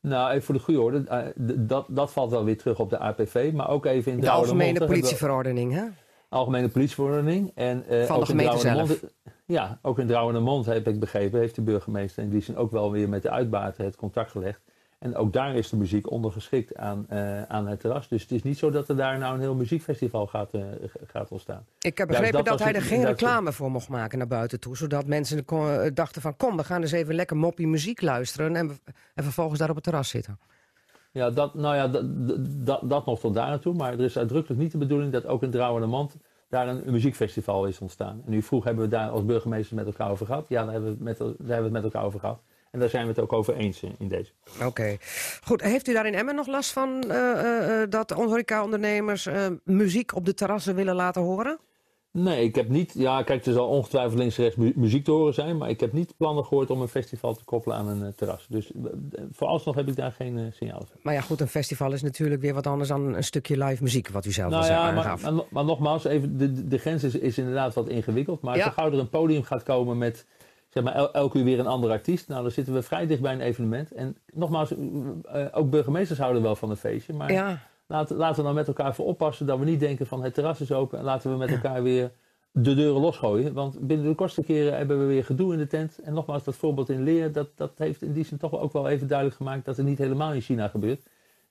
Nou, 0.09 0.31
even 0.31 0.43
voor 0.43 0.55
de 0.55 0.61
goede 0.61 0.81
orde. 0.81 1.05
eh, 1.09 1.19
dat, 1.57 1.87
dat 1.89 2.13
valt 2.13 2.31
wel 2.31 2.45
weer 2.45 2.59
terug 2.59 2.79
op 2.79 2.91
de 2.91 2.99
APV. 2.99 3.51
Maar 3.55 3.69
ook 3.71 3.87
even 3.87 4.13
in 4.13 4.19
De 4.19 4.25
Drouwenermond, 4.25 4.69
algemene 4.69 4.79
politieverordening, 5.01 5.73
hè? 5.73 5.83
Algemene 6.29 6.69
politieverordening. 6.69 7.53
En, 7.55 7.85
eh, 7.89 8.03
Van 8.05 8.21
de 8.21 8.27
gemeente 8.27 8.57
Drouwenermond- 8.59 9.05
Ja, 9.45 9.79
ook 9.83 9.99
in 9.99 10.07
Drouwenermond 10.07 10.67
heb 10.67 10.89
ik 10.89 11.01
begrepen, 11.01 11.39
heeft 11.41 11.55
de 11.55 11.63
burgemeester 11.63 12.23
in 12.23 12.31
die 12.31 12.41
zin 12.41 12.57
ook 12.57 12.71
wel 12.71 12.91
weer 12.93 13.09
met 13.09 13.23
de 13.23 13.31
uitbater 13.31 13.85
het 13.85 13.97
contact 13.97 14.31
gelegd. 14.31 14.61
En 14.99 15.17
ook 15.17 15.33
daar 15.33 15.55
is 15.55 15.69
de 15.71 15.77
muziek 15.77 16.11
ondergeschikt 16.11 16.77
aan, 16.77 17.09
eh, 17.09 17.43
aan 17.43 17.67
het 17.67 17.81
terras. 17.81 18.09
Dus 18.09 18.23
het 18.23 18.31
is 18.31 18.43
niet 18.43 18.59
zo 18.59 18.71
dat 18.71 18.89
er 18.89 18.97
daar 18.97 19.19
nou 19.19 19.35
een 19.35 19.41
heel 19.41 19.55
muziekfestival 19.55 20.27
gaat, 20.27 20.55
eh, 20.55 20.63
gaat 21.07 21.31
ontstaan. 21.31 21.67
Ik 21.81 21.99
heb 21.99 22.09
begrepen 22.09 22.45
dat 22.45 22.59
hij 22.59 22.75
er 22.75 22.83
geen 22.83 23.05
reclame 23.05 23.53
voor 23.53 23.71
mocht 23.71 23.89
maken 23.89 24.19
naar 24.19 24.27
buiten 24.27 24.61
toe. 24.61 24.77
Zodat 24.77 25.07
mensen 25.07 25.45
kon- 25.45 25.91
dachten 25.95 26.23
van 26.23 26.37
kom, 26.37 26.57
we 26.57 26.65
gaan 26.65 26.81
eens 26.83 26.93
even 26.93 27.15
lekker 27.15 27.37
moppie 27.37 27.67
muziek 27.67 28.01
luisteren. 28.03 28.57
En, 28.57 28.79
vervolgens 29.15 29.59
daar 29.59 29.69
op 29.69 29.75
het 29.75 29.85
terras 29.85 30.09
zitten. 30.09 30.39
Ja, 31.13 31.31
dat, 31.31 31.55
nou 31.55 31.77
ja, 31.77 31.89
dat, 31.89 32.05
dat, 32.67 32.81
dat 32.85 33.07
nog 33.07 33.21
tot 33.21 33.35
daar 33.35 33.49
naartoe. 33.49 33.75
Maar 33.75 33.93
er 33.93 34.01
is 34.01 34.19
uitdrukkelijk 34.19 34.61
niet 34.61 34.73
de 34.73 34.79
bedoeling 34.79 35.13
dat 35.13 35.27
ook 35.27 35.43
in 35.43 35.51
Drouwenermond 35.51 36.17
daar 36.49 36.69
een, 36.69 36.87
een 36.87 36.93
muziekfestival 36.93 37.67
is 37.67 37.79
ontstaan. 37.79 38.23
En 38.25 38.31
nu 38.31 38.43
vroeg 38.43 38.65
hebben 38.65 38.85
we 38.85 38.91
daar 38.91 39.09
als 39.11 39.25
burgemeester 39.25 39.77
met 39.77 39.87
elkaar 39.87 40.11
over 40.11 40.27
gehad. 40.27 40.49
Ja, 40.49 40.65
daar 40.65 40.73
hebben 40.73 40.97
we 40.97 41.03
met, 41.05 41.19
daar 41.19 41.29
hebben 41.29 41.57
we 41.57 41.63
het 41.63 41.73
met 41.73 41.83
elkaar 41.85 42.05
over 42.05 42.21
gehad. 42.21 42.43
En 42.71 42.81
daar 42.81 42.89
zijn 42.89 43.03
we 43.03 43.09
het 43.09 43.21
ook 43.21 43.33
over 43.33 43.55
eens 43.57 43.83
in, 43.99 44.09
deze. 44.09 44.31
Oké. 44.65 44.97
Goed, 45.45 45.63
heeft 45.63 45.89
u 45.89 45.93
daar 45.93 46.07
in 46.07 46.15
Emmen 46.15 46.35
nog 46.35 46.47
last 46.47 46.73
van 46.73 47.03
eh, 47.11 47.31
eh, 47.31 47.83
eh, 47.83 47.91
dat 47.91 48.11
horeca-ondernemers 48.11 49.29
muziek 49.65 50.15
op 50.15 50.25
de 50.25 50.35
terrassen 50.35 50.75
willen 50.75 50.95
laten 50.95 51.23
horen? 51.23 51.59
Nee, 52.11 52.45
ik 52.45 52.55
heb 52.55 52.69
niet. 52.69 52.93
Ja, 52.95 53.23
kijk, 53.23 53.47
er 53.47 53.53
zal 53.53 53.69
ongetwijfeld 53.69 54.19
links 54.19 54.37
en 54.39 54.43
rechts 54.43 54.59
mu- 54.59 54.73
muziek 54.77 55.05
te 55.05 55.11
horen 55.11 55.35
zijn. 55.35 55.57
Maar 55.57 55.69
ik 55.69 55.81
heb 55.81 55.93
niet 55.93 56.15
plannen 56.17 56.45
gehoord 56.45 56.71
om 56.71 56.81
een 56.81 56.89
festival 56.89 57.35
te 57.35 57.45
koppelen 57.45 57.77
aan 57.77 57.89
een 57.89 58.15
terras. 58.15 58.47
Dus 58.49 58.71
vooralsnog 59.33 59.75
heb 59.75 59.89
ik 59.89 59.97
daar 59.97 60.13
geen 60.13 60.53
signaal 60.53 60.79
van. 60.91 61.01
Maar 61.03 61.15
ja, 61.15 61.21
goed, 61.21 61.41
een 61.41 61.49
festival 61.49 61.93
is 61.93 62.03
natuurlijk 62.03 62.41
weer 62.41 62.55
wat 62.55 62.67
anders 62.67 62.89
dan 62.89 63.15
een 63.15 63.25
stukje 63.25 63.65
live 63.65 63.83
muziek, 63.83 64.09
wat 64.09 64.25
u 64.27 64.33
zelf 64.33 64.51
Nou 64.51 64.63
al 64.63 64.69
ja, 64.71 64.81
maar, 64.93 65.05
aangaf. 65.05 65.23
maar, 65.23 65.33
no- 65.33 65.47
maar 65.51 65.65
nogmaals, 65.65 66.05
even, 66.05 66.39
de, 66.39 66.53
de- 66.53 66.69
de 66.69 66.79
grens 66.79 67.05
is, 67.05 67.15
is 67.15 67.39
inderdaad 67.39 67.75
wat 67.75 67.89
ingewikkeld. 67.89 68.41
Maar 68.41 68.57
Ja. 68.57 68.65
zo 68.65 68.71
gauw 68.71 68.87
er 68.93 68.99
een 68.99 69.09
podium 69.09 69.43
gaat 69.43 69.63
komen 69.63 69.99
met 69.99 70.27
zeg 70.77 70.85
maar, 70.85 70.95
el, 70.95 71.13
elke 71.13 71.39
uur 71.39 71.45
weer 71.45 71.59
een 71.59 71.67
andere 71.67 71.93
artiest. 71.93 72.29
Nou, 72.29 72.43
dan 72.43 72.51
zitten 72.51 72.75
we 72.75 72.83
vrij 72.83 73.07
dicht 73.07 73.21
bij 73.21 73.33
een 73.33 73.41
evenement. 73.41 73.93
En 73.93 74.17
nogmaals, 74.33 74.71
eh, 74.71 75.43
eh, 75.45 75.49
ook 75.53 75.71
burgemeesters 75.71 76.19
houden 76.19 76.43
wel 76.43 76.57
van 76.57 76.71
een 76.71 76.77
feestje. 76.77 77.13
Maar 77.13 77.33
ja, 77.33 77.59
laten, 77.87 78.17
laten 78.17 78.37
we 78.37 78.43
dan 78.43 78.55
met 78.55 78.67
elkaar 78.67 78.95
voor 78.95 79.07
oppassen 79.07 79.47
dat 79.47 79.59
we 79.59 79.65
niet 79.65 79.81
denken 79.81 80.07
van 80.07 80.23
het 80.23 80.35
terras 80.35 80.61
is 80.61 80.73
open. 80.73 80.99
En 80.99 81.05
laten 81.05 81.31
we 81.31 81.37
met 81.37 81.51
elkaar 81.51 81.83
weer 81.83 82.11
de 82.51 82.75
deuren 82.75 83.01
losgooien. 83.01 83.53
Want 83.53 83.79
binnen 83.87 84.07
de 84.09 84.15
kortste 84.15 84.43
keren 84.43 84.77
hebben 84.77 84.99
we 85.01 85.05
weer 85.05 85.25
gedoe 85.25 85.53
in 85.53 85.59
de 85.59 85.67
tent. 85.67 85.99
En 86.05 86.13
nogmaals, 86.15 86.45
dat 86.45 86.55
voorbeeld 86.57 86.89
in 86.89 87.03
Leer, 87.03 87.33
dat, 87.33 87.49
dat 87.55 87.73
heeft 87.77 88.03
in 88.03 88.13
die 88.13 88.25
zin 88.25 88.39
toch 88.39 88.53
ook 88.61 88.73
wel 88.73 88.89
even 88.89 89.07
duidelijk 89.07 89.37
gemaakt 89.37 89.65
dat 89.65 89.77
het 89.77 89.87
niet 89.87 89.99
helemaal 89.99 90.33
in 90.33 90.41
China 90.41 90.69
gebeurt. 90.69 91.03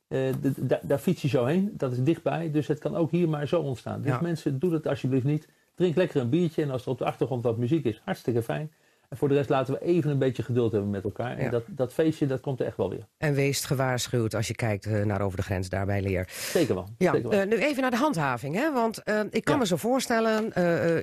Eh, 0.08 0.20
daar- 0.60 0.80
daar 0.84 0.98
fiets 0.98 1.22
je 1.22 1.28
zo 1.28 1.46
heen, 1.46 1.74
dat 1.78 1.92
is 1.92 2.04
dichtbij. 2.04 2.52
Dus 2.52 2.68
het 2.68 2.80
kan 2.80 2.96
ook 2.96 3.12
hier 3.12 3.30
maar 3.30 3.48
zo 3.48 3.62
ontstaan. 3.62 4.02
Dus 4.02 4.12
Ja. 4.12 4.20
mensen, 4.22 4.60
doe 4.60 4.72
dat 4.72 4.88
alsjeblieft 4.88 5.26
niet. 5.26 5.48
Drink 5.76 5.96
lekker 5.96 6.22
een 6.22 6.30
biertje 6.30 6.62
en 6.62 6.72
als 6.72 6.86
er 6.86 6.90
op 6.92 6.98
de 6.98 7.06
achtergrond 7.06 7.44
wat 7.44 7.58
muziek 7.58 7.86
is, 7.86 8.02
hartstikke 8.06 8.42
fijn. 8.44 8.72
En 9.10 9.18
voor 9.18 9.28
de 9.28 9.34
rest 9.36 9.50
laten 9.50 9.74
we 9.74 9.82
even 9.82 10.12
een 10.12 10.18
beetje 10.20 10.44
geduld 10.44 10.72
hebben 10.72 10.90
met 10.90 11.04
elkaar. 11.04 11.38
En 11.38 11.44
Ja. 11.44 11.50
dat, 11.50 11.64
dat 11.68 11.94
feestje, 11.94 12.26
dat 12.26 12.40
komt 12.40 12.60
er 12.60 12.66
echt 12.66 12.78
wel 12.78 12.90
weer. 12.90 13.08
en 13.18 13.34
wees 13.34 13.66
gewaarschuwd 13.66 14.34
als 14.36 14.48
je 14.48 14.56
kijkt 14.56 14.86
eh, 14.86 15.02
naar 15.04 15.22
over 15.22 15.38
de 15.38 15.44
grens 15.44 15.70
daar 15.70 15.86
bij 15.86 16.02
Leer. 16.02 16.28
Zeker 16.32 16.76
wel. 16.76 16.88
Ja, 16.98 17.14
Zeker 17.14 17.30
wel. 17.30 17.40
eh, 17.40 17.48
nu 17.48 17.58
even 17.58 17.82
naar 17.82 17.92
de 17.92 17.98
handhaving. 17.98 18.56
Hè? 18.56 18.72
Want 18.74 19.04
eh, 19.04 19.20
ik 19.30 19.44
kan 19.44 19.54
Ja. 19.54 19.60
me 19.60 19.66
zo 19.66 19.76
voorstellen, 19.76 20.44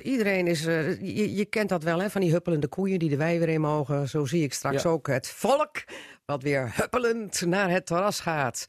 iedereen 0.07 0.47
is... 0.47 0.63
je, 0.63 1.33
je 1.35 1.45
kent 1.45 1.69
dat 1.69 1.83
wel, 1.83 1.99
hè? 2.01 2.09
van 2.09 2.21
die 2.21 2.31
huppelende 2.31 2.67
koeien 2.67 2.99
die 2.99 3.09
de 3.09 3.17
wei 3.17 3.39
weer 3.39 3.49
in 3.49 3.61
mogen. 3.61 4.09
Zo 4.09 4.25
zie 4.25 4.43
ik 4.43 4.53
straks 4.53 4.83
Ja. 4.83 4.89
ook 4.89 5.07
het 5.07 5.27
volk 5.27 5.83
wat 6.25 6.43
weer 6.43 6.71
huppelend 6.75 7.45
naar 7.45 7.69
het 7.69 7.85
terras 7.85 8.19
gaat. 8.19 8.65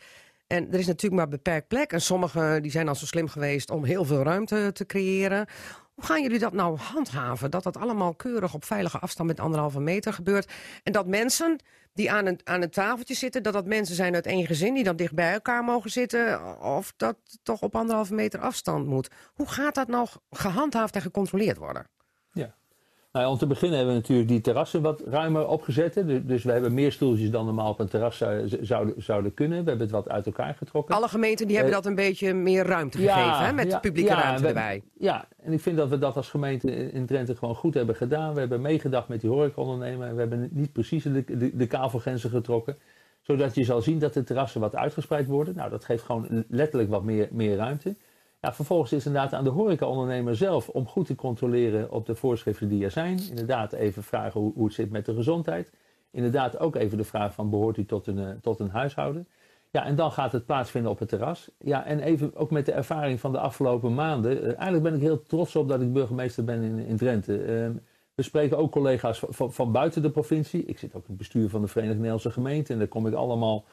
En 0.47 0.73
er 0.73 0.79
is 0.79 0.87
natuurlijk 0.87 1.15
maar 1.15 1.29
beperkt 1.29 1.69
plek. 1.69 1.93
En 1.93 2.01
sommigen 2.01 2.63
die 2.63 2.71
zijn 2.71 2.87
dan 2.87 2.97
zo 2.97 3.07
slim 3.07 3.29
geweest 3.29 3.71
om 3.71 3.85
heel 3.85 4.05
veel 4.05 4.23
ruimte 4.23 4.71
te 4.73 4.87
creëren. 4.87 5.47
Hoe 5.95 6.05
gaan 6.05 6.23
jullie 6.23 6.39
dat 6.39 6.53
nou 6.53 6.79
handhaven? 6.79 7.51
Dat 7.51 7.63
dat 7.63 7.77
allemaal 7.77 8.15
keurig 8.15 8.55
op 8.55 8.65
veilige 8.65 8.99
afstand 8.99 9.29
met 9.29 9.41
anderhalve 9.41 9.81
meter 9.81 10.13
gebeurt. 10.13 10.53
En 10.83 10.93
dat 10.93 11.07
mensen 11.07 11.59
die 11.93 12.13
aan 12.13 12.27
een, 12.27 12.41
aan 12.45 12.63
een 12.63 12.71
tafeltje 12.71 13.15
zitten, 13.15 13.43
dat 13.43 13.53
dat 13.53 13.67
mensen 13.67 13.95
zijn 13.95 14.15
uit 14.15 14.27
één 14.27 14.47
gezin 14.47 14.75
die 14.75 14.85
dan 14.85 14.97
dicht 14.97 15.15
bij 15.15 15.33
elkaar 15.33 15.65
mogen 15.65 15.91
zitten. 15.91 16.57
Of 16.61 16.93
dat 16.97 17.17
toch 17.43 17.63
op 17.63 17.77
anderhalve 17.77 18.15
meter 18.15 18.41
afstand 18.41 18.87
moet. 18.87 19.11
Hoe 19.35 19.49
gaat 19.49 19.75
dat 19.75 19.89
nou 19.89 20.09
gehandhaafd 20.31 20.95
en 20.95 21.03
gecontroleerd 21.03 21.57
worden? 21.57 21.87
Nou 23.15 23.27
ja, 23.27 23.33
om 23.33 23.39
te 23.39 23.47
beginnen 23.47 23.77
hebben 23.79 23.95
we 23.95 24.01
natuurlijk 24.01 24.29
die 24.29 24.41
terrassen 24.41 24.83
wat 24.83 25.03
ruimer 25.07 25.47
opgezet. 25.49 25.95
Dus, 25.95 26.21
dus 26.25 26.45
we 26.45 26.53
hebben 26.53 26.75
meer 26.75 26.93
stoeltjes 26.93 27.31
dan 27.31 27.45
normaal 27.45 27.71
op 27.71 27.81
een 27.81 27.89
terras 27.89 28.17
zou- 28.17 28.49
zouden, 28.61 29.03
zouden 29.03 29.35
kunnen. 29.35 29.63
We 29.63 29.69
hebben 29.69 29.87
het 29.87 29.91
wat 29.97 30.09
uit 30.09 30.27
elkaar 30.27 30.55
getrokken. 30.55 30.95
Alle 30.95 31.09
gemeenten 31.09 31.47
die 31.47 31.57
hebben 31.57 31.75
Eh, 31.75 31.81
dat 31.83 31.91
een 31.91 31.97
beetje 31.97 32.35
meer 32.35 32.67
ruimte 32.67 33.03
ja, 33.03 33.15
gegeven, 33.17 33.47
hè? 33.47 33.53
met 33.53 33.71
ja, 33.71 33.79
publieke 33.79 34.11
ja, 34.11 34.21
ruimte 34.23 34.43
we- 34.43 34.49
erbij. 34.49 34.83
Ja, 34.99 35.29
en 35.43 35.53
ik 35.53 35.61
vind 35.61 35.77
dat 35.77 35.89
we 35.89 35.99
dat 35.99 36.17
als 36.17 36.29
gemeente 36.31 36.71
in 36.93 37.07
Drenthe 37.07 37.35
gewoon 37.37 37.55
goed 37.55 37.75
hebben 37.75 37.95
gedaan. 37.97 38.35
We 38.35 38.41
hebben 38.41 38.61
meegedacht 38.61 39.09
met 39.09 39.21
die 39.21 39.31
horecaondernemer. 39.31 40.07
en 40.09 40.15
We 40.15 40.21
hebben 40.21 40.49
niet 40.53 40.73
precies 40.73 41.03
de, 41.03 41.25
de, 41.39 41.57
de 41.57 41.67
kavelgrenzen 41.67 42.31
getrokken. 42.31 42.77
Zodat 43.23 43.55
je 43.55 43.65
zal 43.65 43.83
zien 43.83 43.99
dat 43.99 44.15
de 44.15 44.25
terrassen 44.25 44.61
wat 44.61 44.77
uitgespreid 44.77 45.27
worden. 45.27 45.55
Nou, 45.57 45.71
dat 45.71 45.85
geeft 45.85 46.03
gewoon 46.05 46.45
letterlijk 46.49 46.91
wat 46.91 47.03
meer, 47.05 47.29
meer 47.33 47.57
ruimte. 47.57 47.97
Ja, 48.45 48.55
vervolgens 48.55 48.93
is 48.93 49.07
inderdaad 49.07 49.33
aan 49.33 49.45
de 49.45 49.51
horecaondernemer 49.51 50.37
zelf 50.37 50.69
om 50.69 50.87
goed 50.87 51.07
te 51.07 51.15
controleren 51.15 51.91
op 51.91 52.07
de 52.07 52.15
voorschriften 52.15 52.69
die 52.69 52.85
er 52.85 52.91
zijn. 52.91 53.21
Inderdaad 53.29 53.73
even 53.73 54.03
vragen 54.03 54.41
hoe, 54.41 54.53
hoe 54.55 54.65
het 54.65 54.75
zit 54.75 54.91
met 54.91 55.07
de 55.07 55.15
gezondheid. 55.15 55.73
Inderdaad 56.11 56.59
ook 56.59 56.77
even 56.77 56.99
de 56.99 57.05
vraag 57.05 57.35
van 57.35 57.51
behoort 57.51 57.77
u 57.77 57.85
tot 57.85 58.07
een, 58.07 58.19
eh, 58.19 58.29
tot 58.43 58.61
een 58.61 58.71
huishouden. 58.71 59.29
Ja, 59.71 59.85
en 59.85 59.95
dan 59.95 60.13
gaat 60.13 60.33
het 60.33 60.47
plaatsvinden 60.47 60.91
op 60.91 60.99
het 60.99 61.09
terras. 61.09 61.51
Ja, 61.59 61.85
en 61.85 62.01
even 62.01 62.37
ook 62.37 62.51
met 62.51 62.67
de 62.67 62.73
ervaring 62.73 63.21
van 63.21 63.33
de 63.33 63.39
afgelopen 63.39 63.95
maanden. 63.95 64.43
eh, 64.43 64.47
eigenlijk 64.47 64.83
ben 64.83 64.95
ik 64.95 65.01
heel 65.01 65.23
trots 65.23 65.57
op 65.57 65.69
dat 65.69 65.81
ik 65.81 65.93
burgemeester 65.93 66.45
ben 66.45 66.63
in, 66.63 66.79
in 66.79 66.97
Drenthe. 66.97 67.37
Eh, 67.37 67.71
we 68.15 68.23
spreken 68.23 68.59
ook 68.59 68.73
collega's 68.73 69.19
van, 69.29 69.53
van, 69.53 69.73
buiten 69.73 70.03
de 70.03 70.11
provincie. 70.11 70.65
Ik 70.65 70.79
zit 70.79 70.95
ook 70.95 71.03
in 71.03 71.09
het 71.09 71.17
bestuur 71.17 71.49
van 71.49 71.61
de 71.61 71.67
Verenigde 71.67 71.97
Nederlandse 71.97 72.31
Gemeenten. 72.31 72.73
En 72.73 72.79
daar 72.79 72.89
kom 72.89 73.07
ik 73.07 73.15
allemaal 73.15 73.65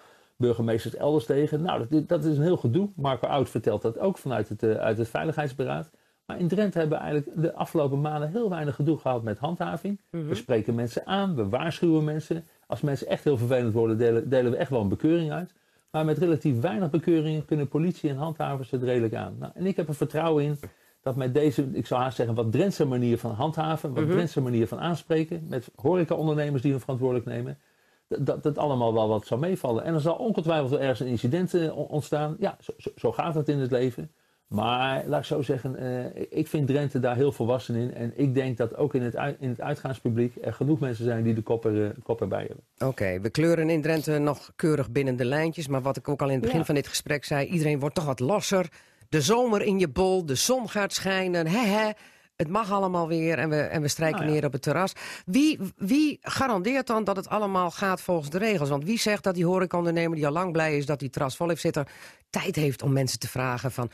burgemeesters 0.42 0.96
elders 0.96 1.26
tegen. 1.26 1.62
Nou, 1.62 1.86
dat, 1.90 2.08
dat 2.08 2.24
is 2.26 2.38
een 2.38 2.44
heel 2.44 2.58
gedoe. 2.58 2.90
Marco 2.96 3.28
Oud 3.28 3.50
vertelt 3.50 3.82
dat 3.82 4.00
ook 4.00 4.18
vanuit 4.18 4.50
het, 4.50 4.64
eh, 4.64 4.76
uit 4.76 4.98
het 4.98 5.10
Veiligheidsberaad. 5.10 5.90
Maar 6.26 6.40
in 6.40 6.48
Drenthe 6.48 6.80
hebben 6.80 6.98
we 6.98 7.04
eigenlijk 7.04 7.42
de 7.42 7.54
afgelopen 7.54 8.02
maanden 8.02 8.30
heel 8.30 8.50
weinig 8.50 8.76
gedoe 8.76 8.98
gehad 8.98 9.24
met 9.24 9.38
handhaving. 9.38 10.02
We 10.10 10.36
spreken 10.36 10.76
mensen 10.76 11.06
aan, 11.06 11.36
we 11.36 11.50
waarschuwen 11.50 12.04
mensen. 12.04 12.46
Als 12.68 12.82
mensen 12.82 13.08
echt 13.08 13.24
heel 13.24 13.38
vervelend 13.38 13.74
worden, 13.74 13.98
delen, 13.98 14.30
delen 14.30 14.52
we 14.52 14.58
echt 14.58 14.70
wel 14.70 14.82
een 14.82 14.90
bekeuring 14.90 15.32
uit. 15.32 15.54
Maar 15.92 16.06
met 16.06 16.18
relatief 16.18 16.60
weinig 16.60 16.90
bekeuringen 16.90 17.46
kunnen 17.46 17.68
politie 17.68 18.10
en 18.10 18.16
handhavers 18.16 18.72
het 18.72 18.84
redelijk 18.84 19.14
aan. 19.14 19.36
Nou, 19.40 19.52
en 19.56 19.66
ik 19.66 19.76
heb 19.76 19.88
er 19.88 19.96
vertrouwen 19.96 20.44
in 20.44 20.60
dat 21.02 21.16
met 21.16 21.34
deze, 21.34 21.70
ik 21.72 21.86
zou 21.86 22.02
haast 22.02 22.16
zeggen, 22.16 22.36
wat 22.36 22.52
Drentse 22.52 22.86
manier 22.86 23.18
van 23.18 23.32
handhaven, 23.32 23.94
wat 23.94 24.10
Drentse 24.10 24.42
manier 24.42 24.68
van 24.68 24.80
aanspreken, 24.80 25.46
met 25.50 25.70
horecaondernemers 25.76 26.62
die 26.62 26.72
hun 26.72 26.80
verantwoordelijk 26.80 27.28
nemen, 27.28 27.58
dat- 28.12 28.26
dat 28.26 28.44
het 28.44 28.58
allemaal 28.58 28.94
wel 28.94 29.08
wat 29.08 29.26
zou 29.28 29.40
meevallen. 29.40 29.84
En 29.84 29.94
er 29.94 30.02
zal 30.02 30.16
ongetwijfeld 30.16 30.70
wel 30.70 30.80
ergens 30.80 31.00
een 31.00 31.08
incident 31.08 31.54
eh, 31.54 31.78
on- 31.78 31.88
ontstaan. 31.88 32.36
Ja, 32.40 32.58
zo, 32.60 32.92
zo- 32.96 33.12
gaat 33.12 33.36
het 33.36 33.50
in 33.50 33.60
het 33.60 33.72
leven. 33.72 34.12
Maar 34.48 35.04
laat 35.08 35.20
ik 35.20 35.26
zo 35.26 35.42
zeggen, 35.42 35.76
eh, 35.76 36.26
ik 36.30 36.48
vind 36.48 36.68
Drenthe 36.68 37.00
daar 37.00 37.16
heel 37.16 37.32
volwassen 37.32 37.76
in. 37.76 37.94
En 37.94 38.14
ik 38.16 38.34
denk 38.36 38.58
dat 38.58 38.76
ook 38.76 38.94
in 38.96 39.02
het, 39.02 39.16
uit- 39.16 39.38
in 39.40 39.50
het 39.50 39.62
uitgaanspubliek 39.62 40.34
er 40.42 40.54
genoeg 40.54 40.80
mensen 40.80 41.06
zijn 41.06 41.24
die 41.24 41.34
de 41.34 41.42
kop, 41.42 41.66
er, 41.66 41.86
eh, 41.86 41.90
kop 42.04 42.22
erbij 42.22 42.46
hebben. 42.48 42.90
Oké, 42.90 43.20
we 43.22 43.30
kleuren 43.30 43.70
in 43.70 43.82
Drenthe 43.82 44.18
nog 44.18 44.52
keurig 44.56 44.90
binnen 44.92 45.16
de 45.16 45.26
lijntjes. 45.26 45.68
Maar 45.68 45.82
wat 45.82 45.98
ik 45.98 46.08
ook 46.10 46.22
al 46.22 46.28
in 46.28 46.34
het 46.34 46.42
begin 46.42 46.60
Ja. 46.60 46.66
van 46.66 46.76
dit 46.76 46.88
gesprek 46.88 47.26
zei... 47.26 47.46
iedereen 47.46 47.80
wordt 47.80 47.96
toch 47.96 48.06
wat 48.06 48.20
losser. 48.20 48.70
De 49.10 49.22
zomer 49.22 49.62
in 49.62 49.80
je 49.80 49.88
bol, 49.90 50.26
de 50.26 50.36
zon 50.36 50.70
gaat 50.70 50.94
schijnen. 50.94 51.48
Hè, 51.48 51.66
hè. 51.66 51.90
Het 52.42 52.50
mag 52.50 52.72
allemaal 52.72 53.08
weer 53.08 53.38
en 53.38 53.50
we, 53.50 53.56
en 53.62 53.82
we 53.82 53.88
strijken 53.88 54.18
Nou 54.20 54.30
ja. 54.32 54.36
neer 54.36 54.46
op 54.46 54.52
het 54.54 54.62
terras. 54.62 54.94
Wie, 55.26 55.60
wie 55.76 56.18
garandeert 56.22 56.88
dan 56.88 57.04
dat 57.04 57.16
het 57.16 57.30
allemaal 57.30 57.72
gaat 57.72 58.02
volgens 58.02 58.30
de 58.30 58.38
regels? 58.38 58.70
Want 58.70 58.84
wie 58.84 59.00
zegt 59.00 59.24
dat 59.24 59.36
die 59.36 59.46
horecaondernemer 59.46 60.16
die 60.16 60.26
al 60.26 60.32
lang 60.34 60.52
blij 60.52 60.78
is... 60.78 60.86
dat 60.86 61.00
die 61.00 61.10
terras 61.10 61.36
vol 61.36 61.48
heeft 61.48 61.62
zitten, 61.62 61.86
tijd 62.30 62.56
heeft 62.56 62.82
om 62.82 62.92
mensen 62.94 63.20
te 63.20 63.28
vragen 63.28 63.72
van... 63.72 63.90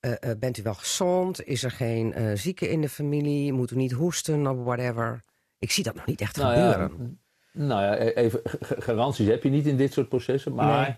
eh, 0.00 0.12
eh, 0.20 0.38
bent 0.38 0.58
u 0.58 0.62
wel 0.62 0.74
gezond? 0.74 1.44
Is 1.46 1.62
er 1.64 1.70
geen 1.70 2.12
eh, 2.12 2.24
zieke 2.34 2.70
in 2.70 2.80
de 2.80 2.88
familie? 2.88 3.52
Moet 3.52 3.70
u 3.70 3.76
niet 3.76 3.92
hoesten 3.92 4.46
of 4.46 4.56
whatever? 4.64 5.22
Ik 5.58 5.70
zie 5.70 5.84
dat 5.84 5.94
nog 5.94 6.06
niet 6.06 6.20
echt 6.20 6.36
Nou 6.36 6.56
ja, 6.56 6.72
gebeuren. 6.72 7.20
Nou 7.52 7.82
ja, 7.82 8.00
e- 8.00 8.08
even, 8.12 8.40
garanties 8.88 9.26
heb 9.26 9.42
je 9.42 9.50
niet 9.50 9.66
in 9.66 9.76
dit 9.76 9.92
soort 9.92 10.08
processen. 10.08 10.54
Maar 10.54 10.80
Nee. 10.86 10.96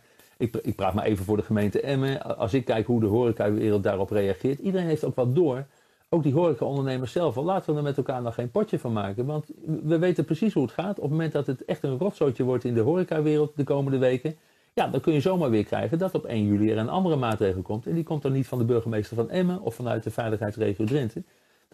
ik, 0.49 0.57
ik 0.63 0.77
praat 0.77 0.95
maar 0.95 1.05
even 1.05 1.25
voor 1.25 1.37
de 1.37 1.43
gemeente 1.43 1.81
Emmen. 1.81 2.37
Als 2.37 2.55
ik 2.55 2.65
kijk 2.65 2.87
hoe 2.87 3.01
de 3.01 3.07
horecawereld 3.07 3.83
daarop 3.83 4.11
reageert. 4.11 4.59
Iedereen 4.59 4.87
heeft 4.87 5.05
ook 5.05 5.15
wat 5.15 5.35
door. 5.35 5.67
Ook 6.15 6.23
die 6.23 6.33
horecaondernemers 6.33 7.13
zelf. 7.13 7.37
Laten 7.37 7.73
we 7.73 7.79
er 7.79 7.85
met 7.85 7.97
elkaar 7.97 8.23
nog 8.23 8.35
geen 8.35 8.51
potje 8.51 8.79
van 8.79 8.93
maken. 8.93 9.27
Want 9.27 9.51
we 9.83 9.99
weten 9.99 10.25
precies 10.25 10.55
hoe 10.55 10.63
het 10.63 10.73
gaat. 10.73 10.97
Op 10.97 11.03
het 11.03 11.11
moment 11.11 11.33
dat 11.33 11.47
het 11.47 11.65
echt 11.65 11.83
een 11.83 11.99
rotzootje 11.99 12.43
wordt 12.43 12.65
in 12.65 12.75
de 12.75 12.81
horecawereld 12.81 13.53
de 13.57 13.65
komende 13.65 13.99
weken. 13.99 14.37
Ja, 14.73 14.89
dan 14.89 15.01
kun 15.01 15.13
je 15.13 15.21
zomaar 15.21 15.51
weer 15.51 15.65
krijgen 15.65 15.99
dat 15.99 16.15
op 16.15 16.25
1 16.25 16.47
juli 16.47 16.71
er 16.71 16.79
een 16.79 16.89
andere 16.89 17.17
maatregel 17.17 17.63
komt. 17.63 17.87
En 17.87 17.95
die 17.95 18.05
komt 18.05 18.23
dan 18.23 18.33
niet 18.33 18.47
van 18.47 18.59
de 18.59 18.65
burgemeester 18.65 19.17
van 19.17 19.31
Emmen 19.31 19.61
of 19.61 19.75
vanuit 19.75 20.03
de 20.03 20.11
veiligheidsregio 20.11 20.85
Drenthe. 20.85 21.23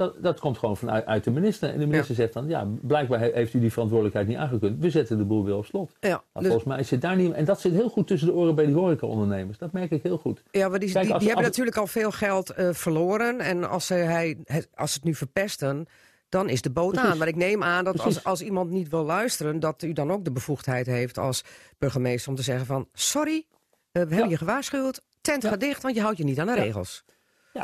Dat, 0.01 0.23
dat 0.23 0.41
komt 0.41 0.59
gewoon 0.59 0.77
vanuit 0.77 1.07
uit 1.07 1.25
de 1.25 1.31
minister. 1.31 1.73
En 1.73 1.79
de 1.79 1.87
minister 1.87 2.15
zegt 2.15 2.33
dan, 2.33 2.49
ja, 2.49 2.67
blijkbaar 2.81 3.21
he- 3.21 3.31
heeft 3.35 3.55
u 3.55 3.61
die 3.61 3.73
verantwoordelijkheid 3.73 4.29
niet 4.29 4.37
aangekund. 4.37 4.79
We 4.81 4.91
zetten 4.91 5.19
de 5.19 5.25
boel 5.25 5.45
weer 5.45 5.55
op 5.57 5.65
slot. 5.65 5.93
Ja, 6.01 6.09
Nou, 6.09 6.21
dus- 6.33 6.47
Volgens 6.47 6.65
mij 6.65 6.83
zit 6.83 7.01
daar 7.01 7.17
niet... 7.17 7.33
En 7.33 7.45
dat 7.45 7.61
zit 7.61 7.73
heel 7.73 7.89
goed 7.89 8.07
tussen 8.07 8.29
de 8.29 8.35
oren 8.35 8.55
bij 8.55 8.67
die 8.67 8.75
horecaondernemers. 8.75 9.59
Dat 9.59 9.73
merk 9.73 9.91
ik 9.91 10.03
heel 10.03 10.19
goed. 10.19 10.43
Ja, 10.51 10.69
maar 10.69 10.79
die, 10.79 10.93
Kijk, 10.93 11.05
die, 11.05 11.13
als- 11.15 11.23
die 11.23 11.29
hebben 11.33 11.47
als- 11.49 11.57
natuurlijk 11.57 11.77
al 11.77 11.87
veel 11.87 12.11
geld 12.11 12.51
eh, 12.51 12.69
verloren. 12.73 13.39
En 13.41 13.69
als 13.69 13.87
ze, 13.87 13.95
hij, 13.95 14.37
het- 14.45 14.69
als 14.75 14.91
ze 14.91 14.97
het 14.97 15.05
nu 15.07 15.15
verpesten, 15.15 15.87
dan 16.29 16.49
is 16.49 16.63
de 16.63 16.71
boot 16.71 16.93
Precies. 16.93 17.11
aan. 17.11 17.19
Maar 17.19 17.29
ik 17.29 17.37
neem 17.37 17.63
aan 17.63 17.85
dat 17.85 18.01
als, 18.01 18.25
als 18.25 18.43
iemand 18.43 18.71
niet 18.71 18.89
wil 18.89 19.05
luisteren... 19.05 19.61
dat 19.61 19.83
u 19.83 19.93
dan 19.93 20.11
ook 20.13 20.25
de 20.25 20.33
bevoegdheid 20.33 20.87
heeft 20.87 21.19
als 21.19 21.45
burgemeester 21.79 22.31
om 22.31 22.37
te 22.37 22.43
zeggen 22.43 22.67
van... 22.67 22.89
sorry, 22.93 23.47
eh, 23.93 24.03
we 24.03 24.13
hebben 24.15 24.29
je 24.31 24.37
gewaarschuwd, 24.37 25.01
tent 25.21 25.43
Ja. 25.43 25.49
gaat 25.49 25.61
dicht, 25.61 25.83
want 25.83 25.95
je 25.95 26.01
houdt 26.01 26.19
je 26.19 26.25
niet 26.25 26.39
aan 26.41 26.47
de 26.47 26.55
regels. 26.55 27.03
Ja, 27.07 27.13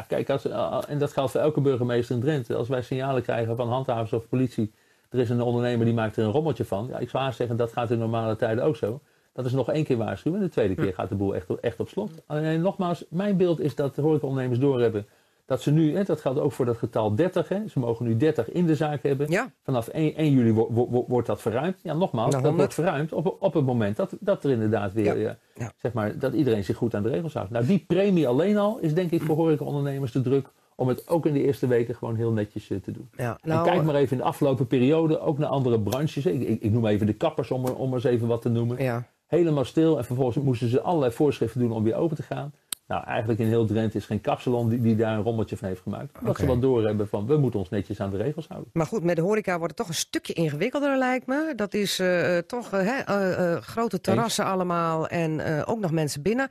kijk, 0.08 0.30
als, 0.30 0.46
uh, 0.46 0.82
en 0.88 0.98
dat 0.98 1.12
geldt 1.12 1.30
voor 1.30 1.40
elke 1.40 1.60
burgemeester 1.60 2.14
in 2.14 2.20
Drenthe. 2.20 2.54
Als 2.54 2.68
wij 2.68 2.82
signalen 2.82 3.22
krijgen 3.22 3.56
van 3.56 3.68
handhavers 3.68 4.12
of 4.12 4.28
politie... 4.28 4.72
er 5.10 5.18
is 5.18 5.30
een 5.30 5.40
ondernemer 5.40 5.84
die 5.84 5.94
maakt 5.94 6.16
er 6.16 6.24
een 6.24 6.30
rommeltje 6.30 6.64
van. 6.64 6.86
Ja, 6.90 6.98
ik 6.98 7.10
zou 7.10 7.22
haast 7.22 7.36
zeggen, 7.36 7.56
dat 7.56 7.72
gaat 7.72 7.90
in 7.90 7.98
normale 7.98 8.36
tijden 8.36 8.64
ook 8.64 8.76
zo. 8.76 9.00
Dat 9.32 9.44
is 9.44 9.52
nog 9.52 9.70
één 9.70 9.84
keer 9.84 9.96
waarschuwen. 9.96 10.40
En 10.40 10.46
de 10.46 10.52
tweede 10.52 10.74
keer 10.74 10.94
gaat 10.94 11.08
de 11.08 11.14
boel 11.14 11.34
echt, 11.34 11.60
echt 11.60 11.80
op 11.80 11.88
slot. 11.88 12.10
Alleen 12.26 12.60
nogmaals, 12.60 13.04
mijn 13.08 13.36
beeld 13.36 13.60
is 13.60 13.74
dat 13.74 13.94
de 13.94 14.02
horecaondernemers 14.02 14.60
doorhebben... 14.60 15.06
dat 15.46 15.62
ze 15.62 15.70
nu, 15.70 15.96
hè, 15.96 16.02
dat 16.04 16.20
geldt 16.20 16.38
ook 16.40 16.52
voor 16.52 16.64
dat 16.64 16.76
getal 16.76 17.14
30... 17.14 17.48
Hè, 17.48 17.68
ze 17.68 17.78
mogen 17.78 18.06
nu 18.06 18.16
30 18.16 18.50
in 18.50 18.66
de 18.66 18.74
zaak 18.74 19.02
hebben. 19.02 19.30
Ja, 19.30 19.52
Vanaf 19.62 19.88
1, 19.88 20.14
1 20.14 20.30
juli 20.32 20.52
wo- 20.52 20.68
wo- 20.70 20.88
wo- 20.90 21.04
wordt 21.08 21.26
dat 21.26 21.40
verruimd. 21.40 21.78
Ja, 21.82 21.94
nogmaals, 21.94 22.32
Naar 22.32 22.42
dat 22.42 22.50
100. 22.50 22.56
wordt 22.56 22.74
verruimd 22.74 23.12
op, 23.12 23.36
op 23.42 23.54
het 23.54 23.64
moment 23.64 23.96
dat, 23.96 24.12
dat 24.20 24.44
er 24.44 24.50
inderdaad 24.50 24.92
weer, 24.92 25.18
Ja. 25.18 25.36
ja, 25.54 25.72
zeg 25.76 25.92
maar, 25.92 26.18
dat 26.18 26.32
iedereen 26.32 26.64
zich 26.64 26.76
goed 26.76 26.94
aan 26.94 27.02
de 27.02 27.08
regels 27.08 27.34
houdt. 27.34 27.50
Nou, 27.50 27.66
die 27.66 27.84
premie 27.86 28.28
alleen 28.28 28.56
al 28.56 28.78
is 28.80 28.94
denk 28.94 29.10
ik 29.10 29.22
voor 29.22 29.36
horecaondernemers 29.36 30.12
te 30.12 30.22
druk 30.22 30.46
om 30.74 30.88
het 30.88 31.08
ook 31.08 31.26
in 31.26 31.32
de 31.32 31.42
eerste 31.42 31.66
weken 31.66 31.94
gewoon 31.94 32.14
heel 32.16 32.32
netjes 32.32 32.70
eh, 32.70 32.78
te 32.78 32.92
doen. 32.92 33.08
ja. 33.16 33.38
en 33.42 33.48
Nou, 33.48 33.68
kijk 33.68 33.82
maar 33.82 33.94
even 33.94 34.12
in 34.16 34.22
de 34.22 34.28
afgelopen 34.28 34.66
periode 34.66 35.20
ook 35.20 35.38
naar 35.38 35.48
andere 35.48 35.80
branches. 35.80 36.26
Ik, 36.26 36.40
ik, 36.42 36.62
ik 36.62 36.70
noem 36.72 36.86
even 36.86 37.06
de 37.06 37.12
kappers 37.12 37.50
om, 37.50 37.64
er- 37.66 37.76
om 37.76 37.94
eens 37.94 38.04
even 38.04 38.26
wat 38.28 38.42
te 38.42 38.48
noemen. 38.48 38.82
ja. 38.82 39.04
Helemaal 39.26 39.64
stil 39.64 39.98
en 39.98 40.04
vervolgens 40.04 40.44
moesten 40.44 40.68
ze 40.68 40.80
allerlei 40.80 41.12
voorschriften 41.12 41.60
doen 41.60 41.72
om 41.72 41.82
weer 41.82 41.94
open 41.94 42.16
te 42.16 42.22
gaan. 42.22 42.52
Nou, 42.86 43.04
eigenlijk 43.04 43.40
in 43.40 43.46
heel 43.46 43.66
Drenthe 43.66 43.98
is 43.98 44.04
geen 44.04 44.20
kapsalon 44.20 44.68
die, 44.68 44.80
die 44.80 44.96
daar 44.96 45.16
een 45.16 45.22
rommeltje 45.22 45.56
van 45.56 45.68
heeft 45.68 45.80
gemaakt. 45.80 46.18
Omdat 46.18 46.34
Oké. 46.34 46.40
ze 46.40 46.46
wat 46.46 46.60
doorhebben 46.62 47.08
van, 47.08 47.26
we 47.26 47.36
moeten 47.36 47.60
ons 47.60 47.68
netjes 47.68 48.00
aan 48.00 48.10
de 48.10 48.16
regels 48.16 48.48
houden. 48.48 48.70
Maar 48.72 48.86
goed, 48.86 49.02
met 49.02 49.16
de 49.16 49.22
horeca 49.22 49.58
wordt 49.58 49.68
het 49.68 49.76
toch 49.76 49.88
een 49.88 50.00
stukje 50.00 50.32
ingewikkelder, 50.32 50.98
lijkt 50.98 51.26
me. 51.26 51.52
Dat 51.56 51.74
is 51.74 51.98
eh, 51.98 52.36
eh, 52.36 52.44
toch 52.44 52.72
eh, 52.72 53.56
grote 53.56 54.00
terrassen 54.00 54.44
allemaal 54.44 55.08
en 55.08 55.64
ook 55.64 55.80
nog 55.80 55.90
mensen 55.90 56.22
binnen. 56.22 56.48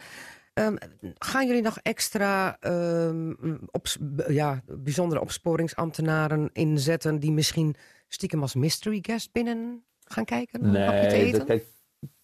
Ehm, 0.53 0.75
gaan 1.17 1.47
jullie 1.47 1.61
nog 1.61 1.77
extra 1.81 2.57
ehm, 2.59 3.33
ja, 4.27 4.61
bijzondere 4.65 5.21
opsporingsambtenaren 5.21 6.49
inzetten... 6.53 7.19
die 7.19 7.31
misschien 7.31 7.75
stiekem 8.07 8.41
als 8.41 8.55
mystery 8.55 8.99
guest 9.01 9.31
binnen 9.31 9.83
gaan 10.03 10.25
kijken? 10.25 10.61
om 10.61 10.75
een 10.75 10.81
hapje 10.81 11.07
te 11.07 11.15
Nee, 11.15 11.25
eten? 11.25 11.37
dat, 11.37 11.47
kijk, 11.47 11.65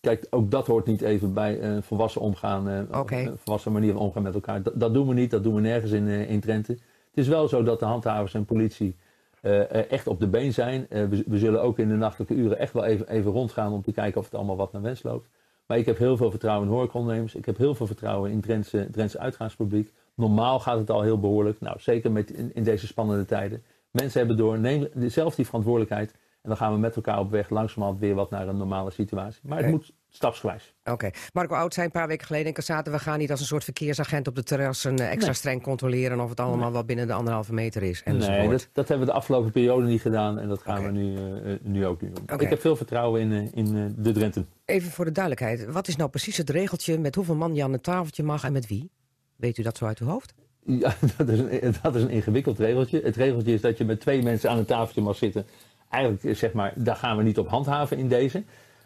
kijk, 0.02 0.28
ook 0.30 0.52
dat 0.52 0.68
hoort 0.68 0.86
niet 0.86 1.02
even 1.02 1.34
bij 1.34 1.62
een 1.62 1.84
volwassen 1.84 2.22
omgaan. 2.22 2.70
eh. 2.70 2.82
Een 3.26 3.38
volwassen 3.38 3.72
manier 3.72 3.94
van 3.94 4.02
omgaan 4.02 4.24
met 4.24 4.34
elkaar. 4.34 4.64
Dat, 4.64 4.80
dat 4.80 4.94
doen 4.94 5.08
we 5.08 5.14
niet, 5.14 5.32
dat 5.32 5.44
doen 5.44 5.56
we 5.56 5.62
nergens 5.62 5.92
in, 5.92 6.08
eh, 6.08 6.30
in 6.30 6.40
Drenthe. 6.40 6.72
Het 6.72 7.20
is 7.20 7.28
wel 7.28 7.48
zo 7.48 7.64
dat 7.64 7.80
de 7.80 7.86
handhavers 7.86 8.34
en 8.34 8.46
politie 8.46 8.96
eh, 9.42 9.62
eh, 9.62 9.92
echt 9.92 10.08
op 10.08 10.20
de 10.20 10.28
been 10.28 10.54
zijn. 10.54 10.86
Eh, 10.90 11.06
we, 11.06 11.24
we 11.28 11.38
zullen 11.38 11.62
ook 11.62 11.80
in 11.80 11.88
de 11.88 11.96
nachtelijke 11.96 12.34
uren 12.34 12.58
echt 12.60 12.74
wel 12.74 12.86
even, 12.86 13.10
even 13.10 13.32
rondgaan 13.32 13.74
om 13.74 13.82
te 13.82 13.92
kijken 13.92 14.20
of 14.20 14.26
het 14.26 14.36
allemaal 14.36 14.56
wat 14.56 14.72
naar 14.72 14.82
wens 14.82 15.04
loopt. 15.04 15.30
Maar 15.66 15.78
ik 15.78 15.86
heb 15.86 15.98
heel 15.98 16.18
veel 16.18 16.30
vertrouwen 16.30 16.68
in 16.68 16.74
horecaondernemers. 16.74 17.36
Ik 17.36 17.46
heb 17.46 17.58
heel 17.58 17.76
veel 17.76 17.88
vertrouwen 17.88 18.32
in 18.32 18.42
Drentse, 18.42 18.88
Drentse 18.92 19.20
uitgaanspubliek. 19.20 19.94
Normaal 20.16 20.60
gaat 20.60 20.78
het 20.78 20.90
al 20.90 21.02
heel 21.02 21.20
behoorlijk. 21.20 21.60
Nou, 21.60 21.80
zeker 21.80 22.12
met, 22.12 22.32
in, 22.32 22.52
in 22.54 22.64
deze 22.64 22.88
spannende 22.88 23.26
tijden. 23.26 23.64
Mensen 23.92 24.20
hebben 24.20 24.38
door, 24.38 24.60
neem 24.60 24.88
zelf 24.96 25.36
die 25.36 25.46
verantwoordelijkheid. 25.46 26.14
En 26.42 26.50
dan 26.50 26.58
gaan 26.58 26.74
we 26.74 26.80
met 26.80 26.96
elkaar 26.96 27.20
op 27.20 27.32
weg 27.32 27.50
langzamerhand 27.50 28.00
weer 28.00 28.16
wat 28.16 28.30
naar 28.30 28.48
een 28.48 28.58
normale 28.58 28.92
situatie. 28.92 29.42
Maar 29.44 29.58
het 29.58 29.72
moet 29.72 29.94
stapsgewijs. 30.10 30.74
Oké. 30.84 31.10
Marco 31.34 31.56
Oud 31.56 31.74
zei 31.74 31.86
een 31.86 31.92
paar 31.92 32.08
weken 32.08 32.26
geleden 32.26 32.48
in 32.48 32.54
Cassate... 32.54 32.92
we 32.92 33.00
gaan 33.00 33.20
niet 33.20 33.32
als 33.32 33.40
een 33.40 33.46
soort 33.46 33.64
verkeersagent 33.64 34.28
op 34.28 34.36
de 34.36 34.44
terrassen 34.44 34.98
eh, 34.98 35.06
extra 35.06 35.26
Nee. 35.26 35.36
streng 35.36 35.62
controleren... 35.62 36.20
of 36.20 36.30
het 36.30 36.40
allemaal 36.40 36.72
wel 36.72 36.84
binnen 36.84 37.08
de 37.08 37.14
anderhalve 37.14 37.54
meter 37.54 37.84
is. 37.84 38.04
Enzovoort. 38.04 38.38
nee, 38.38 38.50
dat, 38.50 38.70
dat 38.74 38.88
hebben 38.88 39.08
we 39.08 39.14
de 39.14 39.20
afgelopen 39.20 39.52
periode 39.52 39.86
niet 39.88 40.02
gedaan. 40.02 40.40
En 40.40 40.48
dat 40.48 40.62
gaan 40.62 40.84
we 40.84 40.92
nu, 40.92 41.16
eh, 41.16 41.54
eh, 41.54 41.60
nu 41.62 41.86
ook 41.86 42.02
niet 42.02 42.16
doen. 42.16 42.40
Ik 42.40 42.50
heb 42.50 42.62
veel 42.62 42.76
vertrouwen 42.76 43.22
in, 43.22 43.54
in 43.54 43.96
de 43.98 44.12
Drenten. 44.12 44.48
Even 44.66 44.92
voor 44.92 45.06
de 45.06 45.12
duidelijkheid. 45.12 45.72
Wat 45.72 45.88
is 45.88 45.96
nou 45.96 46.10
precies 46.10 46.38
het 46.38 46.50
regeltje 46.50 47.00
met 47.00 47.16
hoeveel 47.16 47.36
man 47.36 47.56
je 47.56 47.64
aan 47.64 47.72
het 47.72 47.84
tafeltje 47.84 48.24
mag 48.24 48.44
en 48.44 48.54
met 48.54 48.68
wie? 48.68 48.92
Weet 49.36 49.58
u 49.58 49.64
dat 49.64 49.78
zo 49.78 49.86
uit 49.86 50.00
uw 50.00 50.08
hoofd? 50.08 50.34
Ja, 50.66 50.96
dat 51.18 51.30
is, 51.30 51.40
een, 51.40 51.76
dat 51.82 51.96
is 51.96 52.02
een 52.02 52.10
ingewikkeld 52.10 52.60
regeltje. 52.60 53.02
Het 53.04 53.16
regeltje 53.16 53.54
is 53.54 53.62
dat 53.62 53.78
je 53.78 53.86
met 53.86 54.00
twee 54.00 54.22
mensen 54.22 54.50
aan 54.50 54.58
een 54.58 54.66
tafeltje 54.66 55.02
mag 55.02 55.16
zitten. 55.16 55.46
Eigenlijk 55.92 56.24
eh, 56.24 56.36
zeg 56.36 56.54
maar, 56.54 56.74
daar 56.76 56.96
gaan 56.96 57.18
we 57.18 57.24
niet 57.24 57.38
op 57.40 57.48
handhaven 57.48 57.98
in 57.98 58.08
deze. 58.08 58.44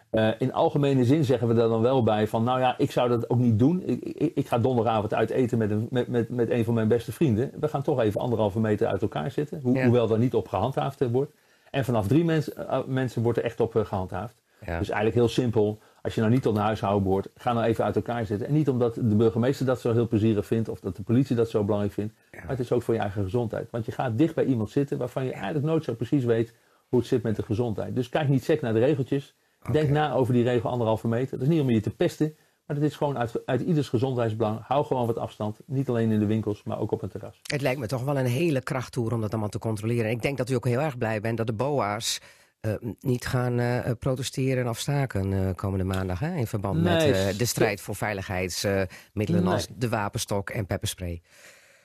Eh, 0.09 0.29
in 0.37 0.53
algemene 0.53 1.05
zin 1.05 1.23
zeggen 1.23 1.47
we 1.47 1.53
daar 1.53 1.67
dan 1.69 1.81
wel 1.81 2.03
bij 2.03 2.27
van, 2.27 2.43
nou 2.43 2.59
ja, 2.59 2.75
ik 2.77 2.91
zou 2.91 3.09
dat 3.09 3.29
ook 3.29 3.37
niet 3.37 3.59
doen. 3.59 3.81
Ik, 3.85 4.03
ik, 4.03 4.31
ik 4.35 4.47
ga 4.47 4.57
donderdagavond 4.59 5.13
uit 5.13 5.29
eten 5.29 5.57
met 5.57 5.71
een, 5.71 5.87
met, 5.91 6.07
met, 6.07 6.29
met 6.29 6.49
een 6.49 6.63
van 6.63 6.73
mijn 6.73 6.87
beste 6.87 7.11
vrienden. 7.11 7.51
We 7.59 7.67
gaan 7.67 7.81
toch 7.81 7.99
even 7.99 8.21
anderhalve 8.21 8.59
meter 8.59 8.87
uit 8.87 9.01
elkaar 9.01 9.31
zitten. 9.31 9.59
Ho- 9.63 9.71
Ja. 9.73 9.83
Hoewel 9.83 10.07
daar 10.07 10.19
niet 10.19 10.33
op 10.33 10.47
gehandhaafd 10.47 11.01
eh, 11.01 11.07
wordt. 11.11 11.31
En 11.71 11.85
vanaf 11.85 12.07
drie 12.07 12.23
mens, 12.25 12.49
mensen 12.87 13.21
wordt 13.23 13.37
er 13.37 13.43
echt 13.43 13.59
op 13.59 13.75
eh, 13.75 13.85
gehandhaafd. 13.85 14.35
Ja. 14.65 14.77
Dus 14.77 14.87
eigenlijk 14.89 15.15
heel 15.15 15.27
simpel. 15.27 15.79
Als 16.01 16.15
je 16.15 16.21
nou 16.21 16.33
niet 16.33 16.41
tot 16.41 16.55
een 16.55 16.61
huishouden 16.61 17.03
behoort, 17.03 17.27
ga 17.35 17.53
nou 17.53 17.65
even 17.65 17.83
uit 17.83 17.95
elkaar 17.95 18.25
zitten. 18.25 18.47
En 18.47 18.53
niet 18.53 18.69
omdat 18.69 18.95
de 18.95 19.15
burgemeester 19.15 19.65
dat 19.65 19.79
zo 19.81 19.93
heel 19.93 20.07
plezierig 20.07 20.45
vindt 20.45 20.69
of 20.69 20.79
dat 20.79 20.95
de 20.95 21.03
politie 21.03 21.35
dat 21.35 21.49
zo 21.49 21.63
belangrijk 21.63 21.93
vindt. 21.93 22.13
Maar 22.31 22.49
het 22.49 22.59
is 22.59 22.71
ook 22.71 22.81
voor 22.81 22.93
je 22.93 22.99
eigen 22.99 23.23
gezondheid. 23.23 23.67
Want 23.71 23.85
je 23.85 23.91
gaat 23.91 24.17
dicht 24.17 24.35
bij 24.35 24.45
iemand 24.45 24.69
zitten 24.69 24.97
waarvan 24.97 25.25
je 25.25 25.31
eigenlijk 25.31 25.65
nooit 25.65 25.83
zo 25.83 25.93
precies 25.93 26.23
weet 26.23 26.53
hoe 26.95 27.03
het 27.03 27.13
zit 27.13 27.23
met 27.23 27.35
de 27.35 27.43
gezondheid. 27.43 27.95
Dus 27.95 28.09
kijk 28.09 28.29
niet 28.29 28.43
sec 28.43 28.61
naar 28.61 28.73
de 28.73 28.79
regeltjes. 28.79 29.35
Denk 29.71 29.89
na 29.89 30.13
over 30.13 30.33
die 30.33 30.43
regel 30.43 30.69
anderhalve 30.69 31.07
meter. 31.07 31.31
Dat 31.37 31.47
is 31.47 31.53
niet 31.53 31.61
om 31.61 31.69
je 31.69 31.81
te 31.81 31.89
pesten, 31.89 32.35
maar 32.65 32.75
dat 32.79 32.85
is 32.85 32.95
gewoon 32.95 33.17
uit, 33.17 33.45
uit 33.45 33.61
ieders 33.61 33.89
gezondheidsbelang. 33.89 34.59
Hou 34.63 34.85
gewoon 34.85 35.05
wat 35.07 35.17
afstand. 35.17 35.59
Niet 35.65 35.89
alleen 35.89 36.11
in 36.11 36.19
de 36.19 36.25
winkels, 36.25 36.63
maar 36.63 36.79
ook 36.79 36.91
op 36.91 37.01
een 37.01 37.09
terras. 37.09 37.39
Het 37.43 37.61
lijkt 37.61 37.79
me 37.79 37.87
toch 37.87 38.03
wel 38.03 38.17
een 38.17 38.25
hele 38.25 38.61
krachttoer 38.61 39.13
om 39.13 39.21
dat 39.21 39.31
allemaal 39.31 39.49
te 39.49 39.59
controleren. 39.59 40.05
En 40.05 40.11
ik 40.11 40.21
denk 40.21 40.37
dat 40.37 40.49
u 40.49 40.53
ook 40.55 40.65
heel 40.65 40.79
erg 40.81 40.97
blij 40.97 41.21
bent 41.21 41.37
dat 41.37 41.47
de 41.47 41.53
BOA's 41.53 42.19
eh, 42.59 42.73
niet 42.99 43.25
gaan 43.25 43.59
eh, 43.59 43.91
protesteren 43.99 44.67
of 44.69 44.79
staken 44.79 45.33
eh, 45.33 45.55
komende 45.55 45.85
maandag. 45.85 46.19
Hè, 46.19 46.35
in 46.35 46.47
verband 46.47 46.81
met 46.83 46.97
Nee, 46.97 47.11
de 47.11 47.33
st- 47.45 47.47
strijd 47.47 47.81
voor 47.81 47.95
veiligheidsmiddelen 47.95 49.43
Nee. 49.43 49.53
als 49.53 49.67
de 49.77 49.89
wapenstok 49.89 50.49
en 50.49 50.65
pepperspray. 50.65 51.21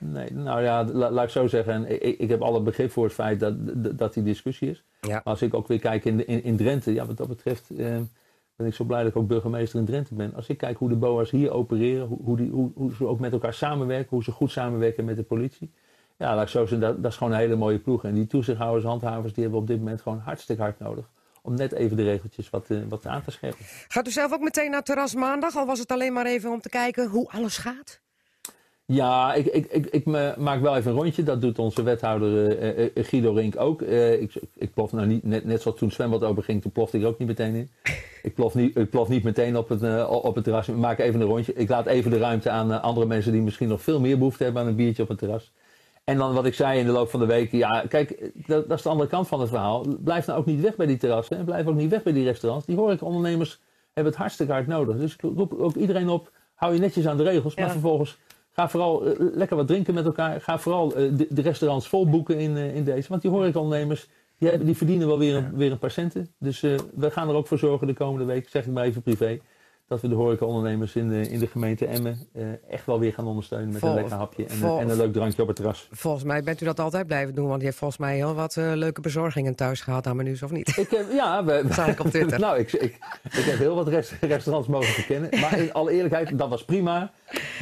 Nee, 0.03 0.33
nou 0.33 0.61
ja, 0.61 0.85
la- 0.85 1.11
laat 1.11 1.23
ik 1.23 1.29
zo 1.29 1.47
zeggen. 1.47 1.73
En 1.73 2.03
ik, 2.07 2.19
ik 2.19 2.29
heb 2.29 2.41
alle 2.41 2.61
begrip 2.61 2.91
voor 2.91 3.03
het 3.03 3.13
feit 3.13 3.39
dat, 3.39 3.83
dat, 3.83 3.97
dat 3.97 4.13
die 4.13 4.23
discussie 4.23 4.69
is. 4.69 4.83
Ja. 5.01 5.09
Maar 5.09 5.21
als 5.23 5.41
ik 5.41 5.53
ook 5.53 5.67
weer 5.67 5.79
kijk 5.79 6.05
in, 6.05 6.27
in, 6.27 6.43
in 6.43 6.57
Drenthe, 6.57 6.93
ja, 6.93 7.05
wat 7.05 7.17
dat 7.17 7.27
betreft 7.27 7.69
eh, 7.69 7.97
ben 8.55 8.67
ik 8.67 8.73
zo 8.73 8.83
blij 8.83 9.01
dat 9.03 9.11
ik 9.11 9.17
ook 9.17 9.27
burgemeester 9.27 9.79
in 9.79 9.85
Drenthe 9.85 10.15
ben. 10.15 10.33
Als 10.35 10.47
ik 10.47 10.57
kijk 10.57 10.77
hoe 10.77 10.89
de 10.89 10.95
BOA's 10.95 11.31
hier 11.31 11.51
opereren, 11.51 12.07
hoe, 12.07 12.17
hoe, 12.23 12.37
die, 12.37 12.49
hoe, 12.49 12.71
hoe 12.75 12.93
ze 12.93 13.05
ook 13.05 13.19
met 13.19 13.31
elkaar 13.31 13.53
samenwerken, 13.53 14.09
hoe 14.09 14.23
ze 14.23 14.31
goed 14.31 14.51
samenwerken 14.51 15.05
met 15.05 15.15
de 15.15 15.23
politie. 15.23 15.71
Ja, 16.17 16.35
laat 16.35 16.43
ik 16.43 16.49
zo 16.49 16.59
zeggen, 16.59 16.79
dat, 16.79 17.03
dat 17.03 17.11
is 17.11 17.17
gewoon 17.17 17.33
een 17.33 17.39
hele 17.39 17.55
mooie 17.55 17.79
ploeg. 17.79 18.03
En 18.03 18.13
die 18.13 18.27
toezichthouders, 18.27 18.85
handhavers, 18.85 19.33
die 19.33 19.43
hebben 19.43 19.61
we 19.61 19.65
op 19.65 19.67
dit 19.71 19.79
moment 19.79 20.01
gewoon 20.01 20.19
hartstikke 20.19 20.61
hard 20.61 20.79
nodig. 20.79 21.09
Om 21.41 21.55
net 21.55 21.71
even 21.71 21.97
de 21.97 22.03
regeltjes 22.03 22.49
wat, 22.49 22.65
eh, 22.69 22.77
wat 22.89 23.05
aan 23.05 23.21
te 23.23 23.31
scherpen. 23.31 23.65
Gaat 23.87 24.07
u 24.07 24.11
zelf 24.11 24.33
ook 24.33 24.41
meteen 24.41 24.71
naar 24.71 24.83
terras 24.83 25.15
maandag? 25.15 25.55
Al 25.55 25.65
was 25.65 25.79
het 25.79 25.91
alleen 25.91 26.13
maar 26.13 26.25
even 26.25 26.51
om 26.51 26.61
te 26.61 26.69
kijken 26.69 27.07
hoe 27.09 27.29
alles 27.29 27.57
gaat? 27.57 27.99
Ja, 28.91 29.33
ik, 29.33 29.45
ik, 29.45 29.65
ik, 29.65 29.85
ik 29.85 30.05
maak 30.37 30.61
wel 30.61 30.75
even 30.75 30.91
een 30.91 30.97
rondje. 30.97 31.23
Dat 31.23 31.41
doet 31.41 31.59
onze 31.59 31.83
wethouder 31.83 32.57
eh, 32.57 32.69
eh, 32.69 32.89
eh, 32.93 33.05
Guido 33.05 33.33
Rink 33.33 33.59
ook. 33.59 33.81
Ik, 33.81 34.33
ik 34.53 34.73
plof 34.73 34.91
nou 34.91 35.07
niet, 35.07 35.23
net, 35.23 35.45
net 35.45 35.61
zoals 35.61 35.77
toen 35.77 35.87
het 35.87 35.97
zwembad 35.97 36.23
open 36.23 36.43
ging, 36.43 36.61
toen 36.61 36.71
plofte 36.71 36.97
ik 36.97 37.03
er 37.03 37.09
ook 37.09 37.17
niet 37.17 37.27
meteen 37.27 37.55
in. 37.55 37.69
Ik 38.23 38.35
plof 38.35 38.55
niet, 38.55 38.77
ik 38.77 38.89
plof 38.89 39.07
niet 39.07 39.23
meteen 39.23 39.57
op 39.57 39.69
het, 39.69 40.07
op 40.07 40.35
het 40.35 40.43
terras. 40.43 40.67
Ik 40.67 40.75
maak 40.75 40.99
even 40.99 41.21
een 41.21 41.27
rondje. 41.27 41.53
Ik 41.53 41.69
laat 41.69 41.85
even 41.85 42.11
de 42.11 42.17
ruimte 42.17 42.49
aan 42.49 42.81
andere 42.81 43.05
mensen 43.05 43.31
die 43.31 43.41
misschien 43.41 43.67
nog 43.67 43.81
veel 43.81 43.99
meer 43.99 44.17
behoefte 44.17 44.43
hebben 44.43 44.61
aan 44.61 44.67
een 44.67 44.75
biertje 44.75 45.03
op 45.03 45.09
het 45.09 45.17
terras. 45.17 45.51
En 46.03 46.17
dan 46.17 46.33
wat 46.33 46.45
ik 46.45 46.53
zei 46.53 46.79
in 46.79 46.85
de 46.85 46.91
loop 46.91 47.09
van 47.09 47.19
de 47.19 47.25
week. 47.25 47.51
Ja, 47.51 47.83
kijk, 47.89 48.31
dat, 48.33 48.67
dat 48.67 48.77
is 48.77 48.83
de 48.83 48.89
andere 48.89 49.09
kant 49.09 49.27
van 49.27 49.39
het 49.39 49.49
verhaal. 49.49 49.85
Blijf 50.03 50.25
nou 50.27 50.39
ook 50.39 50.45
niet 50.45 50.61
weg 50.61 50.75
bij 50.75 50.85
die 50.85 50.97
terrassen. 50.97 51.37
En 51.37 51.45
blijf 51.45 51.67
ook 51.67 51.75
niet 51.75 51.89
weg 51.89 52.03
bij 52.03 52.13
die 52.13 52.23
restaurants. 52.23 52.65
Die 52.65 52.75
horecaondernemers 52.75 53.59
hebben 53.93 54.13
het 54.13 54.21
hartstikke 54.21 54.51
hard 54.51 54.67
nodig. 54.67 54.97
Dus 54.97 55.13
ik 55.13 55.21
roep 55.21 55.53
ook 55.53 55.75
iedereen 55.75 56.09
op. 56.09 56.31
Hou 56.55 56.73
je 56.73 56.79
netjes 56.79 57.07
aan 57.07 57.17
de 57.17 57.23
regels. 57.23 57.55
Maar 57.55 57.71
vervolgens 57.71 58.17
ga 58.61 58.69
vooral 58.69 59.05
eh, 59.05 59.13
lekker 59.17 59.57
wat 59.57 59.67
drinken 59.67 59.93
met 59.93 60.05
elkaar. 60.05 60.41
Ga 60.41 60.59
vooral 60.59 60.95
eh, 60.95 61.17
de, 61.17 61.27
de 61.29 61.41
restaurants 61.41 61.87
vol 61.87 62.09
boeken 62.09 62.39
in, 62.39 62.57
eh, 62.57 62.75
in 62.75 62.83
deze. 62.83 63.09
Want 63.09 63.21
die 63.21 63.31
horecaondernemers 63.31 64.07
Die, 64.37 64.49
hebben, 64.49 64.67
die 64.67 64.77
verdienen 64.77 65.07
wel 65.07 65.17
weer 65.17 65.35
een, 65.35 65.55
weer 65.55 65.71
een 65.71 65.79
paar 65.79 65.91
centen. 65.91 66.33
Dus 66.39 66.61
we 66.95 67.11
gaan 67.11 67.29
er 67.29 67.35
ook 67.35 67.47
voor 67.47 67.57
zorgen 67.57 67.87
de 67.87 67.93
komende 67.93 68.25
week, 68.25 68.49
zeg 68.49 68.65
ik 68.65 68.71
maar 68.71 68.83
even 68.83 69.01
privé, 69.01 69.39
dat 69.91 70.01
we 70.01 70.07
de 70.07 70.15
horecaondernemers 70.15 70.95
in 70.95 71.09
de, 71.09 71.29
in 71.29 71.39
de 71.39 71.47
gemeente 71.47 71.85
Emmen 71.85 72.19
eh, 72.33 72.43
echt 72.69 72.85
wel 72.85 72.99
weer 72.99 73.13
gaan 73.13 73.27
ondersteunen 73.27 73.69
met 73.71 73.79
Vol- 73.79 73.89
een 73.89 73.95
lekker 73.95 74.13
hapje 74.15 74.45
en, 74.45 74.55
vol- 74.55 74.79
en 74.79 74.89
een 74.89 74.97
leuk 74.97 75.13
drankje 75.13 75.41
op 75.41 75.47
het 75.47 75.55
terras. 75.55 75.87
Volgens 75.91 76.23
mij 76.23 76.43
bent 76.43 76.61
u 76.61 76.65
dat 76.65 76.79
altijd 76.79 77.07
blijven 77.07 77.35
doen, 77.35 77.47
want 77.47 77.59
je 77.59 77.65
heeft 77.65 77.77
volgens 77.77 77.99
mij 77.99 78.15
heel 78.15 78.33
wat 78.33 78.57
eh, 78.57 78.71
leuke 78.73 79.01
bezorgingen 79.01 79.55
thuis 79.55 79.81
gehad 79.81 80.07
aan 80.07 80.15
menus, 80.15 80.43
of 80.43 80.51
niet? 80.51 80.77
Ik 80.77 80.89
heb, 80.89 81.05
ja, 81.11 81.43
we, 81.45 81.63
ik 81.87 81.99
op 81.99 82.07
Twitter. 82.07 82.39
nou, 82.49 82.57
ik, 82.57 82.71
ik, 82.73 82.97
ik 83.23 83.31
heb 83.43 83.57
heel 83.57 83.75
wat 83.75 83.87
rest- 83.87 84.13
restaurants 84.21 84.67
mogen 84.67 84.93
verkennen. 84.93 85.29
Maar 85.39 85.59
in 85.59 85.73
alle 85.73 85.91
eerlijkheid, 85.91 86.37
dat 86.37 86.49
was 86.49 86.65
prima. 86.65 87.11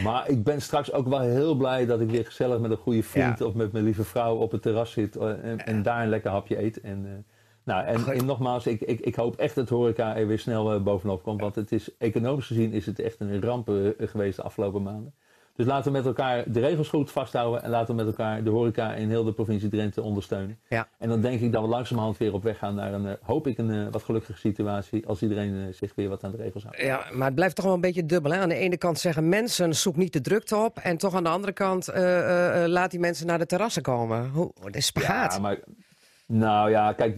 Maar 0.04 0.30
ik 0.30 0.44
ben 0.44 0.62
straks 0.62 0.92
ook 0.92 1.08
wel 1.08 1.20
heel 1.20 1.56
blij 1.56 1.86
dat 1.86 2.02
ik 2.02 2.10
weer 2.10 2.26
gezellig 2.26 2.60
met 2.60 2.72
een 2.72 2.78
goede 2.78 3.04
vriend 3.04 3.40
Ja. 3.40 3.46
of 3.46 3.54
met 3.54 3.72
mijn 3.72 3.84
lieve 3.84 4.04
vrouw 4.04 4.36
op 4.36 4.52
het 4.52 4.62
terras 4.62 4.92
zit 4.92 5.16
eh, 5.16 5.30
en, 5.44 5.66
en 5.66 5.84
daar 5.84 6.04
een 6.04 6.10
lekker 6.10 6.32
hapje 6.32 6.62
eet. 6.64 6.82
En, 6.82 7.26
nou, 7.70 7.86
en, 7.86 8.26
nogmaals, 8.26 8.68
ik, 8.68 8.82
ik, 8.82 9.00
ik 9.00 9.16
hoop 9.16 9.36
echt 9.36 9.56
dat 9.56 9.70
horeca 9.70 10.16
er 10.16 10.28
weer 10.28 10.40
snel 10.40 10.74
eh, 10.74 10.82
bovenop 10.82 11.24
komt. 11.24 11.42
Want 11.42 11.56
het 11.56 11.72
is, 11.72 11.98
economisch 11.98 12.46
gezien 12.46 12.72
is 12.72 12.86
het 12.86 13.00
echt 13.00 13.20
een 13.20 13.42
ramp 13.42 13.70
eh, 13.70 14.08
geweest 14.08 14.36
de 14.36 14.44
afgelopen 14.44 14.84
maanden. 14.84 15.14
Dus 15.56 15.68
laten 15.68 15.92
we 15.92 15.98
met 15.98 16.06
elkaar 16.06 16.44
de 16.52 16.60
regels 16.60 16.88
goed 16.88 17.12
vasthouden. 17.12 17.64
En 17.64 17.70
laten 17.70 17.96
we 17.96 18.04
met 18.04 18.06
elkaar 18.06 18.44
de 18.44 18.50
horeca 18.50 18.94
in 18.94 19.10
heel 19.10 19.24
de 19.24 19.34
provincie 19.34 19.70
Drenthe 19.70 20.02
ondersteunen. 20.02 20.60
Ja. 20.70 20.88
En 20.98 21.10
dan 21.10 21.22
denk 21.22 21.42
ik 21.42 21.52
dat 21.52 21.62
we 21.62 21.68
langzamerhand 21.68 22.18
weer 22.18 22.34
op 22.34 22.44
weg 22.44 22.58
gaan 22.58 22.76
naar 22.76 22.94
een, 22.94 23.08
eh, 23.08 23.14
hoop 23.22 23.48
ik, 23.48 23.58
een 23.58 23.92
wat 23.92 24.04
gelukkige 24.04 24.40
situatie. 24.40 25.08
Als 25.08 25.22
iedereen 25.22 25.74
zich 25.74 25.96
weer 25.96 26.10
wat 26.10 26.24
aan 26.24 26.32
de 26.32 26.38
regels 26.38 26.64
houdt. 26.64 26.82
Ja, 26.82 27.06
maar 27.12 27.26
het 27.26 27.36
blijft 27.36 27.56
toch 27.56 27.66
wel 27.66 27.74
een 27.74 27.82
beetje 27.82 28.06
dubbel. 28.06 28.32
Hè? 28.32 28.40
Aan 28.40 28.50
de 28.50 28.56
ene 28.56 28.78
kant 28.78 29.00
zeggen 29.00 29.30
mensen, 29.30 29.76
zoek 29.76 29.96
niet 29.96 30.14
de 30.14 30.22
drukte 30.22 30.56
op. 30.56 30.78
En 30.78 30.98
toch 30.98 31.14
aan 31.14 31.24
de 31.24 31.30
andere 31.30 31.54
kant, 31.54 31.88
laat 32.66 32.92
die 32.92 33.00
mensen 33.00 33.28
naar 33.28 33.40
de 33.40 33.46
terrassen 33.46 33.82
komen. 33.82 34.30
Hoe, 34.30 34.52
dat 34.62 34.76
is 34.76 34.86
spagaat. 34.86 35.34
Ja, 35.34 35.40
maar. 35.40 35.60
Nou 36.32 36.70
ja, 36.70 36.94
kijk, 36.94 37.18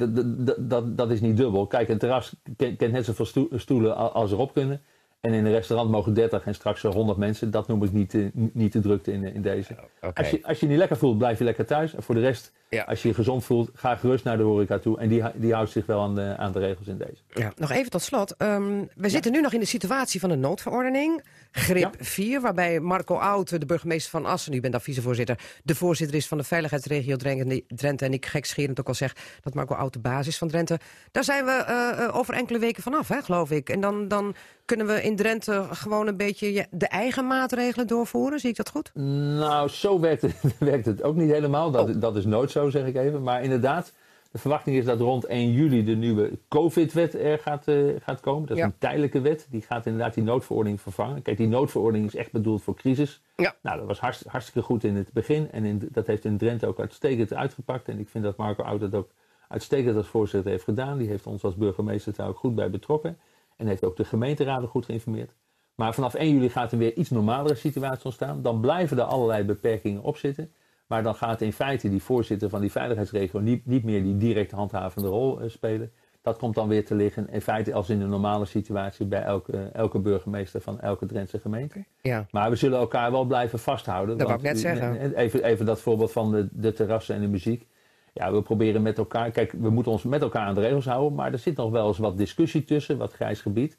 dat, 0.68 0.98
dat, 0.98 1.12
is 1.12 1.22
niet 1.22 1.38
dubbel. 1.38 1.68
Kijk, 1.68 1.89
een 1.89 1.98
terras 1.98 2.36
ken- 2.58 2.75
kent 2.75 2.91
net 2.91 3.06
zoveel 3.06 3.25
stoe- 3.25 3.50
stoelen 3.56 4.13
als 4.13 4.32
erop 4.32 4.53
kunnen. 4.53 4.82
En 5.20 5.34
in 5.34 5.46
een 5.46 5.51
restaurant 5.51 5.89
mogen 5.89 6.13
30 6.13 6.46
en 6.46 6.53
straks 6.53 6.84
eh, 6.84 6.91
100 6.91 7.18
mensen. 7.18 7.51
Dat 7.51 7.68
noem 7.68 7.84
ik 7.84 7.91
niet, 7.91 8.13
eh, 8.13 8.25
niet 8.34 8.74
de 8.74 8.80
drukte 8.80 9.12
in, 9.12 9.24
in 9.24 9.41
deze. 9.41 9.75
Oké. 10.01 10.22
Als, 10.22 10.30
je, 10.30 10.39
als 10.44 10.60
je 10.60 10.65
je 10.65 10.72
niet 10.72 10.80
lekker 10.80 10.98
voelt, 10.98 11.18
blijf 11.18 11.38
je 11.38 11.44
lekker 11.44 11.65
thuis. 11.65 11.96
En 11.96 12.03
voor 12.03 12.15
de 12.15 12.22
rest, 12.22 12.53
Ja. 12.75 12.84
als 12.84 13.01
je 13.01 13.08
je 13.08 13.13
gezond 13.13 13.44
voelt, 13.44 13.70
ga 13.74 13.96
gerust 13.96 14.24
naar 14.24 14.38
de 14.38 14.44
horeca 14.44 14.80
toe. 14.80 15.00
En 15.00 15.10
die, 15.10 15.24
die 15.36 15.54
houdt 15.54 15.72
zich 15.72 15.86
wel 15.86 16.01
aan 16.01 16.16
de, 16.16 16.36
aan 16.38 16.51
de 16.51 16.60
regels 16.60 16.88
in 16.88 16.98
deze. 16.98 17.22
Ja, 17.34 17.51
nog 17.56 17.72
even 17.72 17.92
tot 17.92 18.01
slot. 18.01 18.36
Ehm, 18.38 18.84
we 18.96 19.10
zitten 19.10 19.32
nu 19.32 19.42
nog 19.42 19.54
in 19.54 19.60
de 19.60 19.66
situatie 19.66 20.20
van 20.20 20.30
een 20.30 20.40
noodverordening. 20.40 21.24
Grip 21.51 21.96
4, 22.00 22.42
waarbij 22.42 22.80
Marco 22.80 23.16
Oud, 23.16 23.60
de 23.60 23.66
burgemeester 23.66 24.12
van 24.12 24.25
Assen, 24.25 24.54
u 24.54 24.60
bent 24.60 24.74
daar 24.74 24.82
vicevoorzitter, 24.82 25.40
de 25.63 25.75
voorzitter 25.75 26.18
is 26.18 26.28
van 26.28 26.38
de 26.38 26.44
veiligheidsregio 26.44 27.16
Drenthe. 27.16 27.63
Drenthe 27.68 28.06
en 28.06 28.13
ik 28.13 28.25
gekscherend 28.25 28.80
ook 28.80 28.88
al 28.88 28.94
zeg 28.94 29.16
dat 29.42 29.54
Marco 29.54 29.75
Oud 29.75 29.94
de 29.94 30.00
basis 30.00 30.38
van 30.38 30.48
Drenthe. 30.48 30.80
Daar 31.12 31.24
zijn 31.24 31.46
we 31.46 31.51
eh, 31.51 32.04
eh, 32.06 32.16
over 32.16 32.34
enkele 32.34 32.60
weken 32.60 32.84
vanaf, 32.84 33.08
hè, 33.08 33.22
geloof 33.22 33.51
ik. 33.51 33.70
En 33.70 33.82
dan, 33.82 34.08
dan 34.08 34.36
kunnen 34.66 34.88
we 34.88 35.01
in 35.04 35.16
Drenthe 35.16 35.66
gewoon 35.72 36.08
een 36.08 36.18
beetje 36.18 36.68
de 36.72 36.88
eigen 36.88 37.28
maatregelen 37.28 37.88
doorvoeren. 37.88 38.40
Zie 38.40 38.50
ik 38.50 38.56
dat 38.56 38.70
goed? 38.70 38.92
Nou, 38.94 39.70
zo 39.70 40.00
werkt 40.00 40.22
het, 40.22 40.36
werkt 40.60 40.86
het 40.86 41.04
ook 41.04 41.16
niet 41.16 41.32
helemaal. 41.32 41.72
Dat, 41.72 41.90
Oh. 41.90 42.01
dat 42.01 42.16
is 42.16 42.25
nooit 42.25 42.51
zo, 42.62 42.70
zeg 42.70 42.86
ik 42.88 42.96
even. 42.96 43.24
Maar 43.24 43.44
inderdaad, 43.44 43.94
de 44.32 44.38
verwachting 44.38 44.75
is 44.77 44.86
dat 44.86 45.00
rond 45.00 45.25
1 45.25 45.51
juli 45.51 45.84
de 45.84 45.96
nieuwe 45.96 46.32
COVID-wet 46.48 47.13
er 47.13 47.39
gaat, 47.39 47.68
eh, 47.68 47.75
gaat 48.01 48.20
komen. 48.20 48.41
Dat 48.48 48.58
is 48.58 48.63
Ja. 48.63 48.65
een 48.70 48.77
tijdelijke 48.77 49.22
wet. 49.22 49.48
Die 49.50 49.62
gaat 49.62 49.86
inderdaad 49.86 50.13
die 50.13 50.24
noodverordening 50.24 50.82
vervangen. 50.82 51.22
Kijk, 51.22 51.38
die 51.38 51.48
noodverordening 51.48 52.08
is 52.10 52.15
echt 52.15 52.32
bedoeld 52.32 52.62
voor 52.62 52.75
crisis. 52.75 53.22
Ja. 53.36 53.56
Nou, 53.62 53.77
dat 53.77 53.88
was 53.88 54.00
hartst- 54.00 54.25
hartstikke 54.27 54.62
goed 54.62 54.84
in 54.84 54.96
het 54.96 55.13
begin. 55.13 55.51
En 55.51 55.65
in, 55.65 55.89
dat 55.91 56.08
heeft 56.08 56.25
in 56.25 56.38
Drenthe 56.38 56.68
ook 56.68 56.80
uitstekend 56.80 57.34
uitgepakt. 57.34 57.88
En 57.88 58.00
ik 58.00 58.10
vind 58.10 58.24
dat 58.24 58.38
Marco 58.38 58.63
Oud 58.63 58.80
dat 58.80 58.96
ook 58.96 59.10
uitstekend 59.48 59.96
als 59.98 60.08
voorzitter 60.08 60.51
heeft 60.51 60.63
gedaan. 60.63 60.98
Die 60.98 61.08
heeft 61.08 61.27
ons 61.27 61.44
als 61.44 61.56
burgemeester 61.56 62.13
daar 62.15 62.27
ook 62.27 62.38
goed 62.38 62.56
bij 62.56 62.70
betrokken. 62.70 63.18
En 63.58 63.68
heeft 63.68 63.84
ook 63.84 63.98
de 63.98 64.06
gemeenteraden 64.06 64.70
goed 64.70 64.86
geïnformeerd. 64.86 65.32
Maar 65.75 65.94
vanaf 65.94 66.13
1 66.13 66.34
juli 66.34 66.50
gaat 66.50 66.72
er 66.72 66.77
weer 66.77 66.94
iets 66.96 67.10
normalere 67.10 67.56
situatie 67.56 68.06
ontstaan. 68.06 68.41
Dan 68.41 68.60
blijven 68.62 68.98
er 68.98 69.03
allerlei 69.03 69.44
beperkingen 69.44 70.01
op 70.01 70.18
zitten. 70.18 70.51
Maar 70.92 71.04
dan 71.04 71.16
gaat 71.16 71.42
in 71.42 71.54
feite 71.54 71.90
die 71.90 72.04
voorzitter 72.04 72.50
van 72.50 72.62
die 72.62 72.72
veiligheidsregio 72.72 73.40
niet, 73.40 73.66
niet 73.66 73.84
meer 73.84 74.04
die 74.04 74.18
direct 74.18 74.52
handhavende 74.52 75.08
rol 75.08 75.42
eh, 75.42 75.50
spelen. 75.50 75.92
Dat 76.22 76.38
komt 76.38 76.56
dan 76.56 76.68
weer 76.68 76.86
te 76.86 76.96
liggen 76.96 77.30
in 77.30 77.42
feite 77.42 77.74
als 77.74 77.90
in 77.90 78.02
een 78.02 78.10
normale 78.10 78.46
situatie 78.46 79.06
bij 79.06 79.22
elke, 79.22 79.70
elke 79.74 80.00
burgemeester 80.00 80.62
van 80.62 80.80
elke 80.80 81.06
Drentse 81.06 81.40
gemeente. 81.40 81.84
Ja. 82.01 82.25
Maar 82.32 82.50
we 82.50 82.56
zullen 82.56 82.80
elkaar 82.80 83.12
wel 83.12 83.25
blijven 83.25 83.60
vasthouden. 83.60 84.18
Dat 84.18 84.27
wou 84.27 84.40
ik 84.40 84.46
net 84.46 84.60
zeggen. 84.60 85.16
Even, 85.16 85.44
even 85.44 85.66
dat 85.66 85.82
voorbeeld 85.82 86.12
van 86.12 86.32
de, 86.32 86.48
de 86.51 86.74
terrassen 86.74 87.16
en 87.16 87.22
de 87.22 87.27
muziek. 87.27 87.68
Ja, 88.14 88.32
we 88.32 88.42
proberen 88.42 88.82
met 88.82 88.98
elkaar. 88.98 89.32
Kijk, 89.32 89.51
we 89.51 89.70
moeten 89.70 89.92
ons 89.92 90.04
met 90.04 90.22
elkaar 90.22 90.46
aan 90.46 90.56
de 90.56 90.62
regels 90.62 90.86
houden. 90.86 91.16
Maar 91.16 91.32
er 91.32 91.40
zit 91.40 91.56
nog 91.56 91.72
wel 91.72 91.88
eens 91.88 91.98
wat 91.98 92.18
discussie 92.18 92.64
tussen, 92.64 92.98
wat 92.98 93.14
grijs 93.14 93.42
gebied. 93.42 93.77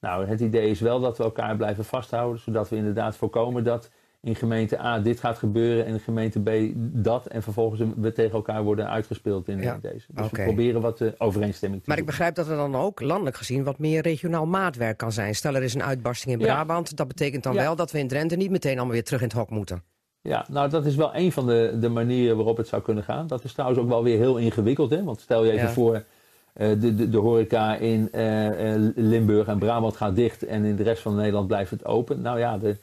Nou, 0.00 0.26
het 0.26 0.40
idee 0.40 0.70
is 0.70 0.80
wel 0.80 1.00
dat 1.00 1.18
we 1.18 1.24
elkaar 1.24 1.56
blijven 1.56 1.84
vasthouden. 1.84 2.40
Zodat 2.40 2.68
we 2.68 2.76
inderdaad 2.76 3.16
voorkomen 3.16 3.64
dat 3.64 3.90
in 4.24 4.34
gemeente 4.34 4.80
A 4.80 4.98
dit 4.98 5.20
gaat 5.20 5.38
gebeuren 5.38 5.86
en 5.86 5.92
in 5.92 6.00
gemeente 6.00 6.40
B 6.40 6.50
dat. 6.76 7.26
En 7.26 7.42
vervolgens 7.42 7.90
we 7.96 8.12
tegen 8.12 8.32
elkaar 8.32 8.62
worden 8.62 8.90
uitgespeeld 8.90 9.48
in 9.48 9.60
Ja, 9.60 9.78
deze. 9.82 10.06
Dus 10.12 10.30
we 10.30 10.42
proberen 10.42 10.80
wat 10.80 11.00
eh, 11.00 11.08
overeenstemming 11.18 11.82
te 11.82 11.88
Maar 11.88 11.98
ik 11.98 12.06
begrijp 12.06 12.34
dat 12.34 12.48
er 12.48 12.56
dan 12.56 12.76
ook 12.76 13.00
landelijk 13.00 13.36
gezien 13.36 13.64
wat 13.64 13.78
meer 13.78 14.02
regionaal 14.02 14.46
maatwerk 14.46 14.96
kan 14.96 15.12
zijn. 15.12 15.34
Stel 15.34 15.54
er 15.54 15.62
is 15.62 15.74
een 15.74 15.82
uitbarsting 15.82 16.34
in 16.34 16.40
Ja. 16.40 16.54
Brabant. 16.54 16.96
Dat 16.96 17.08
betekent 17.08 17.42
dan 17.42 17.54
Ja. 17.54 17.60
wel 17.60 17.76
dat 17.76 17.90
we 17.90 17.98
in 17.98 18.08
Drenthe 18.08 18.36
niet 18.36 18.50
meteen 18.50 18.76
allemaal 18.76 18.92
weer 18.92 19.04
terug 19.04 19.20
in 19.20 19.26
het 19.28 19.36
hok 19.36 19.50
moeten. 19.50 19.82
Ja, 20.20 20.46
nou 20.50 20.70
dat 20.70 20.86
is 20.86 20.94
wel 20.96 21.14
een 21.14 21.32
van 21.32 21.46
de, 21.46 21.76
de 21.80 21.88
manieren 21.88 22.36
waarop 22.36 22.56
het 22.56 22.68
zou 22.68 22.82
kunnen 22.82 23.04
gaan. 23.04 23.26
Dat 23.26 23.44
is 23.44 23.52
trouwens 23.52 23.80
ook 23.80 23.88
wel 23.88 24.02
weer 24.02 24.18
heel 24.18 24.36
ingewikkeld. 24.36 24.90
Hè? 24.90 25.04
Want 25.04 25.20
stel 25.20 25.44
je 25.44 25.52
even 25.52 25.70
voor, 25.70 26.04
eh, 26.52 26.68
de, 26.80 26.94
de, 26.94 27.08
de 27.08 27.16
horeca 27.18 27.76
in 27.76 28.12
eh, 28.12 28.74
Limburg 28.94 29.46
en 29.46 29.58
Brabant 29.58 29.96
gaat 29.96 30.16
dicht 30.16 30.44
en 30.44 30.64
in 30.64 30.76
de 30.76 30.82
rest 30.82 31.02
van 31.02 31.14
Nederland 31.14 31.46
blijft 31.46 31.70
het 31.70 31.84
open. 31.84 32.20
Nou 32.20 32.38
ja, 32.38 32.58
de, 32.58 32.76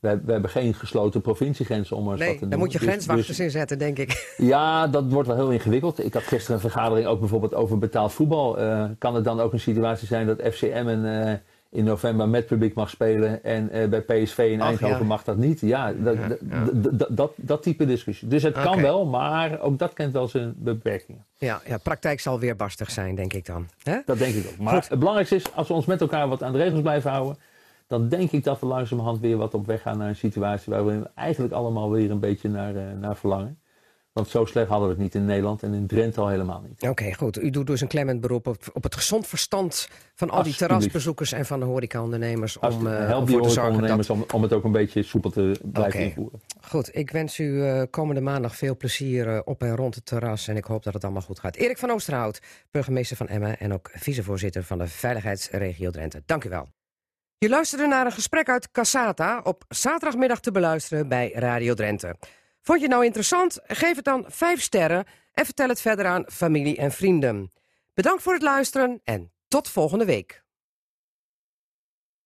we, 0.00 0.20
we 0.24 0.32
hebben 0.32 0.50
geen 0.50 0.74
gesloten 0.74 1.20
provinciegrenzen 1.20 1.96
om 1.96 2.04
wat 2.04 2.18
Nee, 2.18 2.26
te 2.26 2.32
daar 2.32 2.40
noemen. 2.40 2.58
moet 2.58 2.72
je 2.72 2.78
Dus- 2.78 2.88
grenswachters 2.88 3.26
dus- 3.26 3.38
in 3.40 3.50
zetten, 3.50 3.78
denk 3.78 3.98
ik. 3.98 4.34
ja, 4.36 4.86
dat 4.86 5.04
wordt 5.08 5.28
wel 5.28 5.36
heel 5.36 5.50
ingewikkeld. 5.50 6.04
Ik 6.04 6.14
had 6.14 6.22
gisteren 6.22 6.54
een 6.54 6.70
vergadering 6.70 7.06
ook 7.06 7.20
bijvoorbeeld 7.20 7.54
over 7.54 7.78
betaald 7.78 8.12
voetbal. 8.12 8.58
Eh, 8.58 8.84
kan 8.98 9.14
het 9.14 9.24
dan 9.24 9.40
ook 9.40 9.52
een 9.52 9.60
situatie 9.60 10.06
zijn 10.06 10.26
dat 10.26 10.40
FCM 10.52 10.84
en, 10.86 11.26
eh, 11.26 11.34
in 11.70 11.84
november 11.84 12.28
met 12.28 12.46
publiek 12.46 12.74
mag 12.74 12.90
spelen 12.90 13.44
en 13.44 13.70
eh, 13.70 13.88
bij 13.88 14.00
PSV 14.00 14.38
in 14.52 14.60
Ach, 14.60 14.66
Eindhoven 14.68 14.98
ja. 14.98 15.04
mag 15.04 15.24
dat 15.24 15.36
niet? 15.36 15.60
Ja, 15.60 15.92
dat, 15.92 16.14
Ja, 16.16 16.28
dat- 16.28 17.08
ja. 17.16 17.28
dat- 17.36 17.62
type 17.62 17.86
discussie. 17.86 18.28
Dus 18.28 18.42
het 18.42 18.60
kan 18.60 18.80
wel, 18.80 19.06
maar 19.06 19.60
ook 19.60 19.78
dat 19.78 19.92
kent 19.92 20.12
wel 20.12 20.28
zijn 20.28 20.54
beperkingen. 20.56 21.24
Ja, 21.36 21.60
ja, 21.66 21.78
praktijk 21.78 22.20
zal 22.20 22.38
weer 22.40 22.56
barstig 22.56 22.90
zijn, 22.90 23.14
denk 23.14 23.32
ik 23.32 23.46
dan. 23.46 23.66
Hè? 23.82 23.98
Dat 24.06 24.18
denk 24.18 24.34
ik 24.34 24.46
ook. 24.50 24.58
Maar 24.58 24.74
het 24.74 24.98
belangrijkste 24.98 25.36
is, 25.36 25.44
als 25.54 25.68
we 25.68 25.74
ons 25.74 25.86
met 25.86 26.00
elkaar 26.00 26.28
wat 26.28 26.42
aan 26.42 26.52
de 26.52 26.58
regels 26.58 26.80
blijven 26.80 27.10
houden, 27.10 27.36
dan 27.88 28.08
denk 28.08 28.30
ik 28.30 28.44
dat 28.44 28.60
we 28.60 28.66
langzamerhand 28.66 29.20
weer 29.20 29.36
wat 29.36 29.54
op 29.54 29.66
weg 29.66 29.82
gaan 29.82 29.98
naar 29.98 30.08
een 30.08 30.16
situatie 30.16 30.72
waar 30.72 30.86
we 30.86 31.10
eigenlijk 31.14 31.54
allemaal 31.54 31.90
weer 31.90 32.10
een 32.10 32.20
beetje 32.20 32.48
naar, 32.48 32.76
eh, 32.76 32.92
naar 33.00 33.16
verlangen. 33.16 33.58
Want 34.12 34.30
zo 34.30 34.44
slecht 34.44 34.68
hadden 34.68 34.88
we 34.88 34.94
het 34.94 35.02
niet 35.02 35.14
in 35.14 35.24
Nederland 35.24 35.62
en 35.62 35.74
in 35.74 35.86
Drenthe 35.86 36.20
al 36.20 36.28
helemaal 36.28 36.62
niet. 36.68 36.88
Oké, 36.88 37.14
goed. 37.14 37.42
U 37.42 37.50
doet 37.50 37.66
dus 37.66 37.80
een 37.80 37.88
klemmend 37.88 38.20
beroep 38.20 38.46
op, 38.46 38.70
op 38.72 38.82
het 38.82 38.94
gezond 38.94 39.26
verstand 39.26 39.88
van 40.14 40.30
al 40.30 40.42
die 40.42 40.54
terrasbezoekers 40.54 41.32
en 41.32 41.46
van 41.46 41.60
de 41.60 41.66
horecaondernemers. 41.66 42.58
Om 42.58 42.86
eh, 42.86 43.06
help 43.06 43.26
die 43.26 43.48
zorgen 43.48 43.86
dat... 43.86 44.10
om, 44.10 44.24
om 44.34 44.42
het 44.42 44.52
ook 44.52 44.64
een 44.64 44.72
beetje 44.72 45.02
soepel 45.02 45.30
te 45.30 45.60
blijven 45.62 46.00
Oké. 46.00 46.08
invoeren. 46.08 46.40
Goed, 46.60 46.96
ik 46.96 47.10
wens 47.10 47.38
u 47.38 47.62
eh, 47.62 47.82
komende 47.90 48.20
maandag 48.20 48.56
veel 48.56 48.76
plezier 48.76 49.44
op 49.44 49.62
en 49.62 49.76
rond 49.76 49.94
het 49.94 50.06
terras. 50.06 50.48
En 50.48 50.56
ik 50.56 50.64
hoop 50.64 50.82
dat 50.82 50.94
het 50.94 51.04
allemaal 51.04 51.22
goed 51.22 51.38
gaat. 51.38 51.56
Erik 51.56 51.78
van 51.78 51.90
Oosterhout, 51.90 52.40
burgemeester 52.70 53.16
van 53.16 53.28
Emmen 53.28 53.58
en 53.58 53.72
ook 53.72 53.90
vicevoorzitter 53.92 54.62
van 54.62 54.78
de 54.78 54.86
Veiligheidsregio 54.86 55.90
Drenthe. 55.90 56.22
Dank 56.26 56.44
u 56.44 56.48
wel. 56.48 56.68
Je 57.40 57.48
luisterde 57.48 57.86
naar 57.86 58.06
een 58.06 58.12
gesprek 58.12 58.48
uit 58.48 58.70
Cassata 58.70 59.40
op 59.42 59.64
zaterdagmiddag 59.68 60.40
te 60.40 60.50
beluisteren 60.50 61.08
bij 61.08 61.32
Radio 61.34 61.74
Drenthe. 61.74 62.16
Vond 62.62 62.78
je 62.78 62.84
het 62.84 62.94
nou 62.94 63.04
interessant? 63.04 63.58
Geef 63.66 63.96
het 63.96 64.04
dan 64.04 64.24
5 64.28 64.62
sterren 64.62 65.04
en 65.32 65.44
vertel 65.44 65.68
het 65.68 65.80
verder 65.80 66.06
aan 66.06 66.24
familie 66.26 66.76
en 66.76 66.92
vrienden. 66.92 67.52
Bedankt 67.94 68.22
voor 68.22 68.32
het 68.32 68.42
luisteren 68.42 69.00
en 69.04 69.32
tot 69.48 69.68
volgende 69.68 70.04
week. 70.04 70.42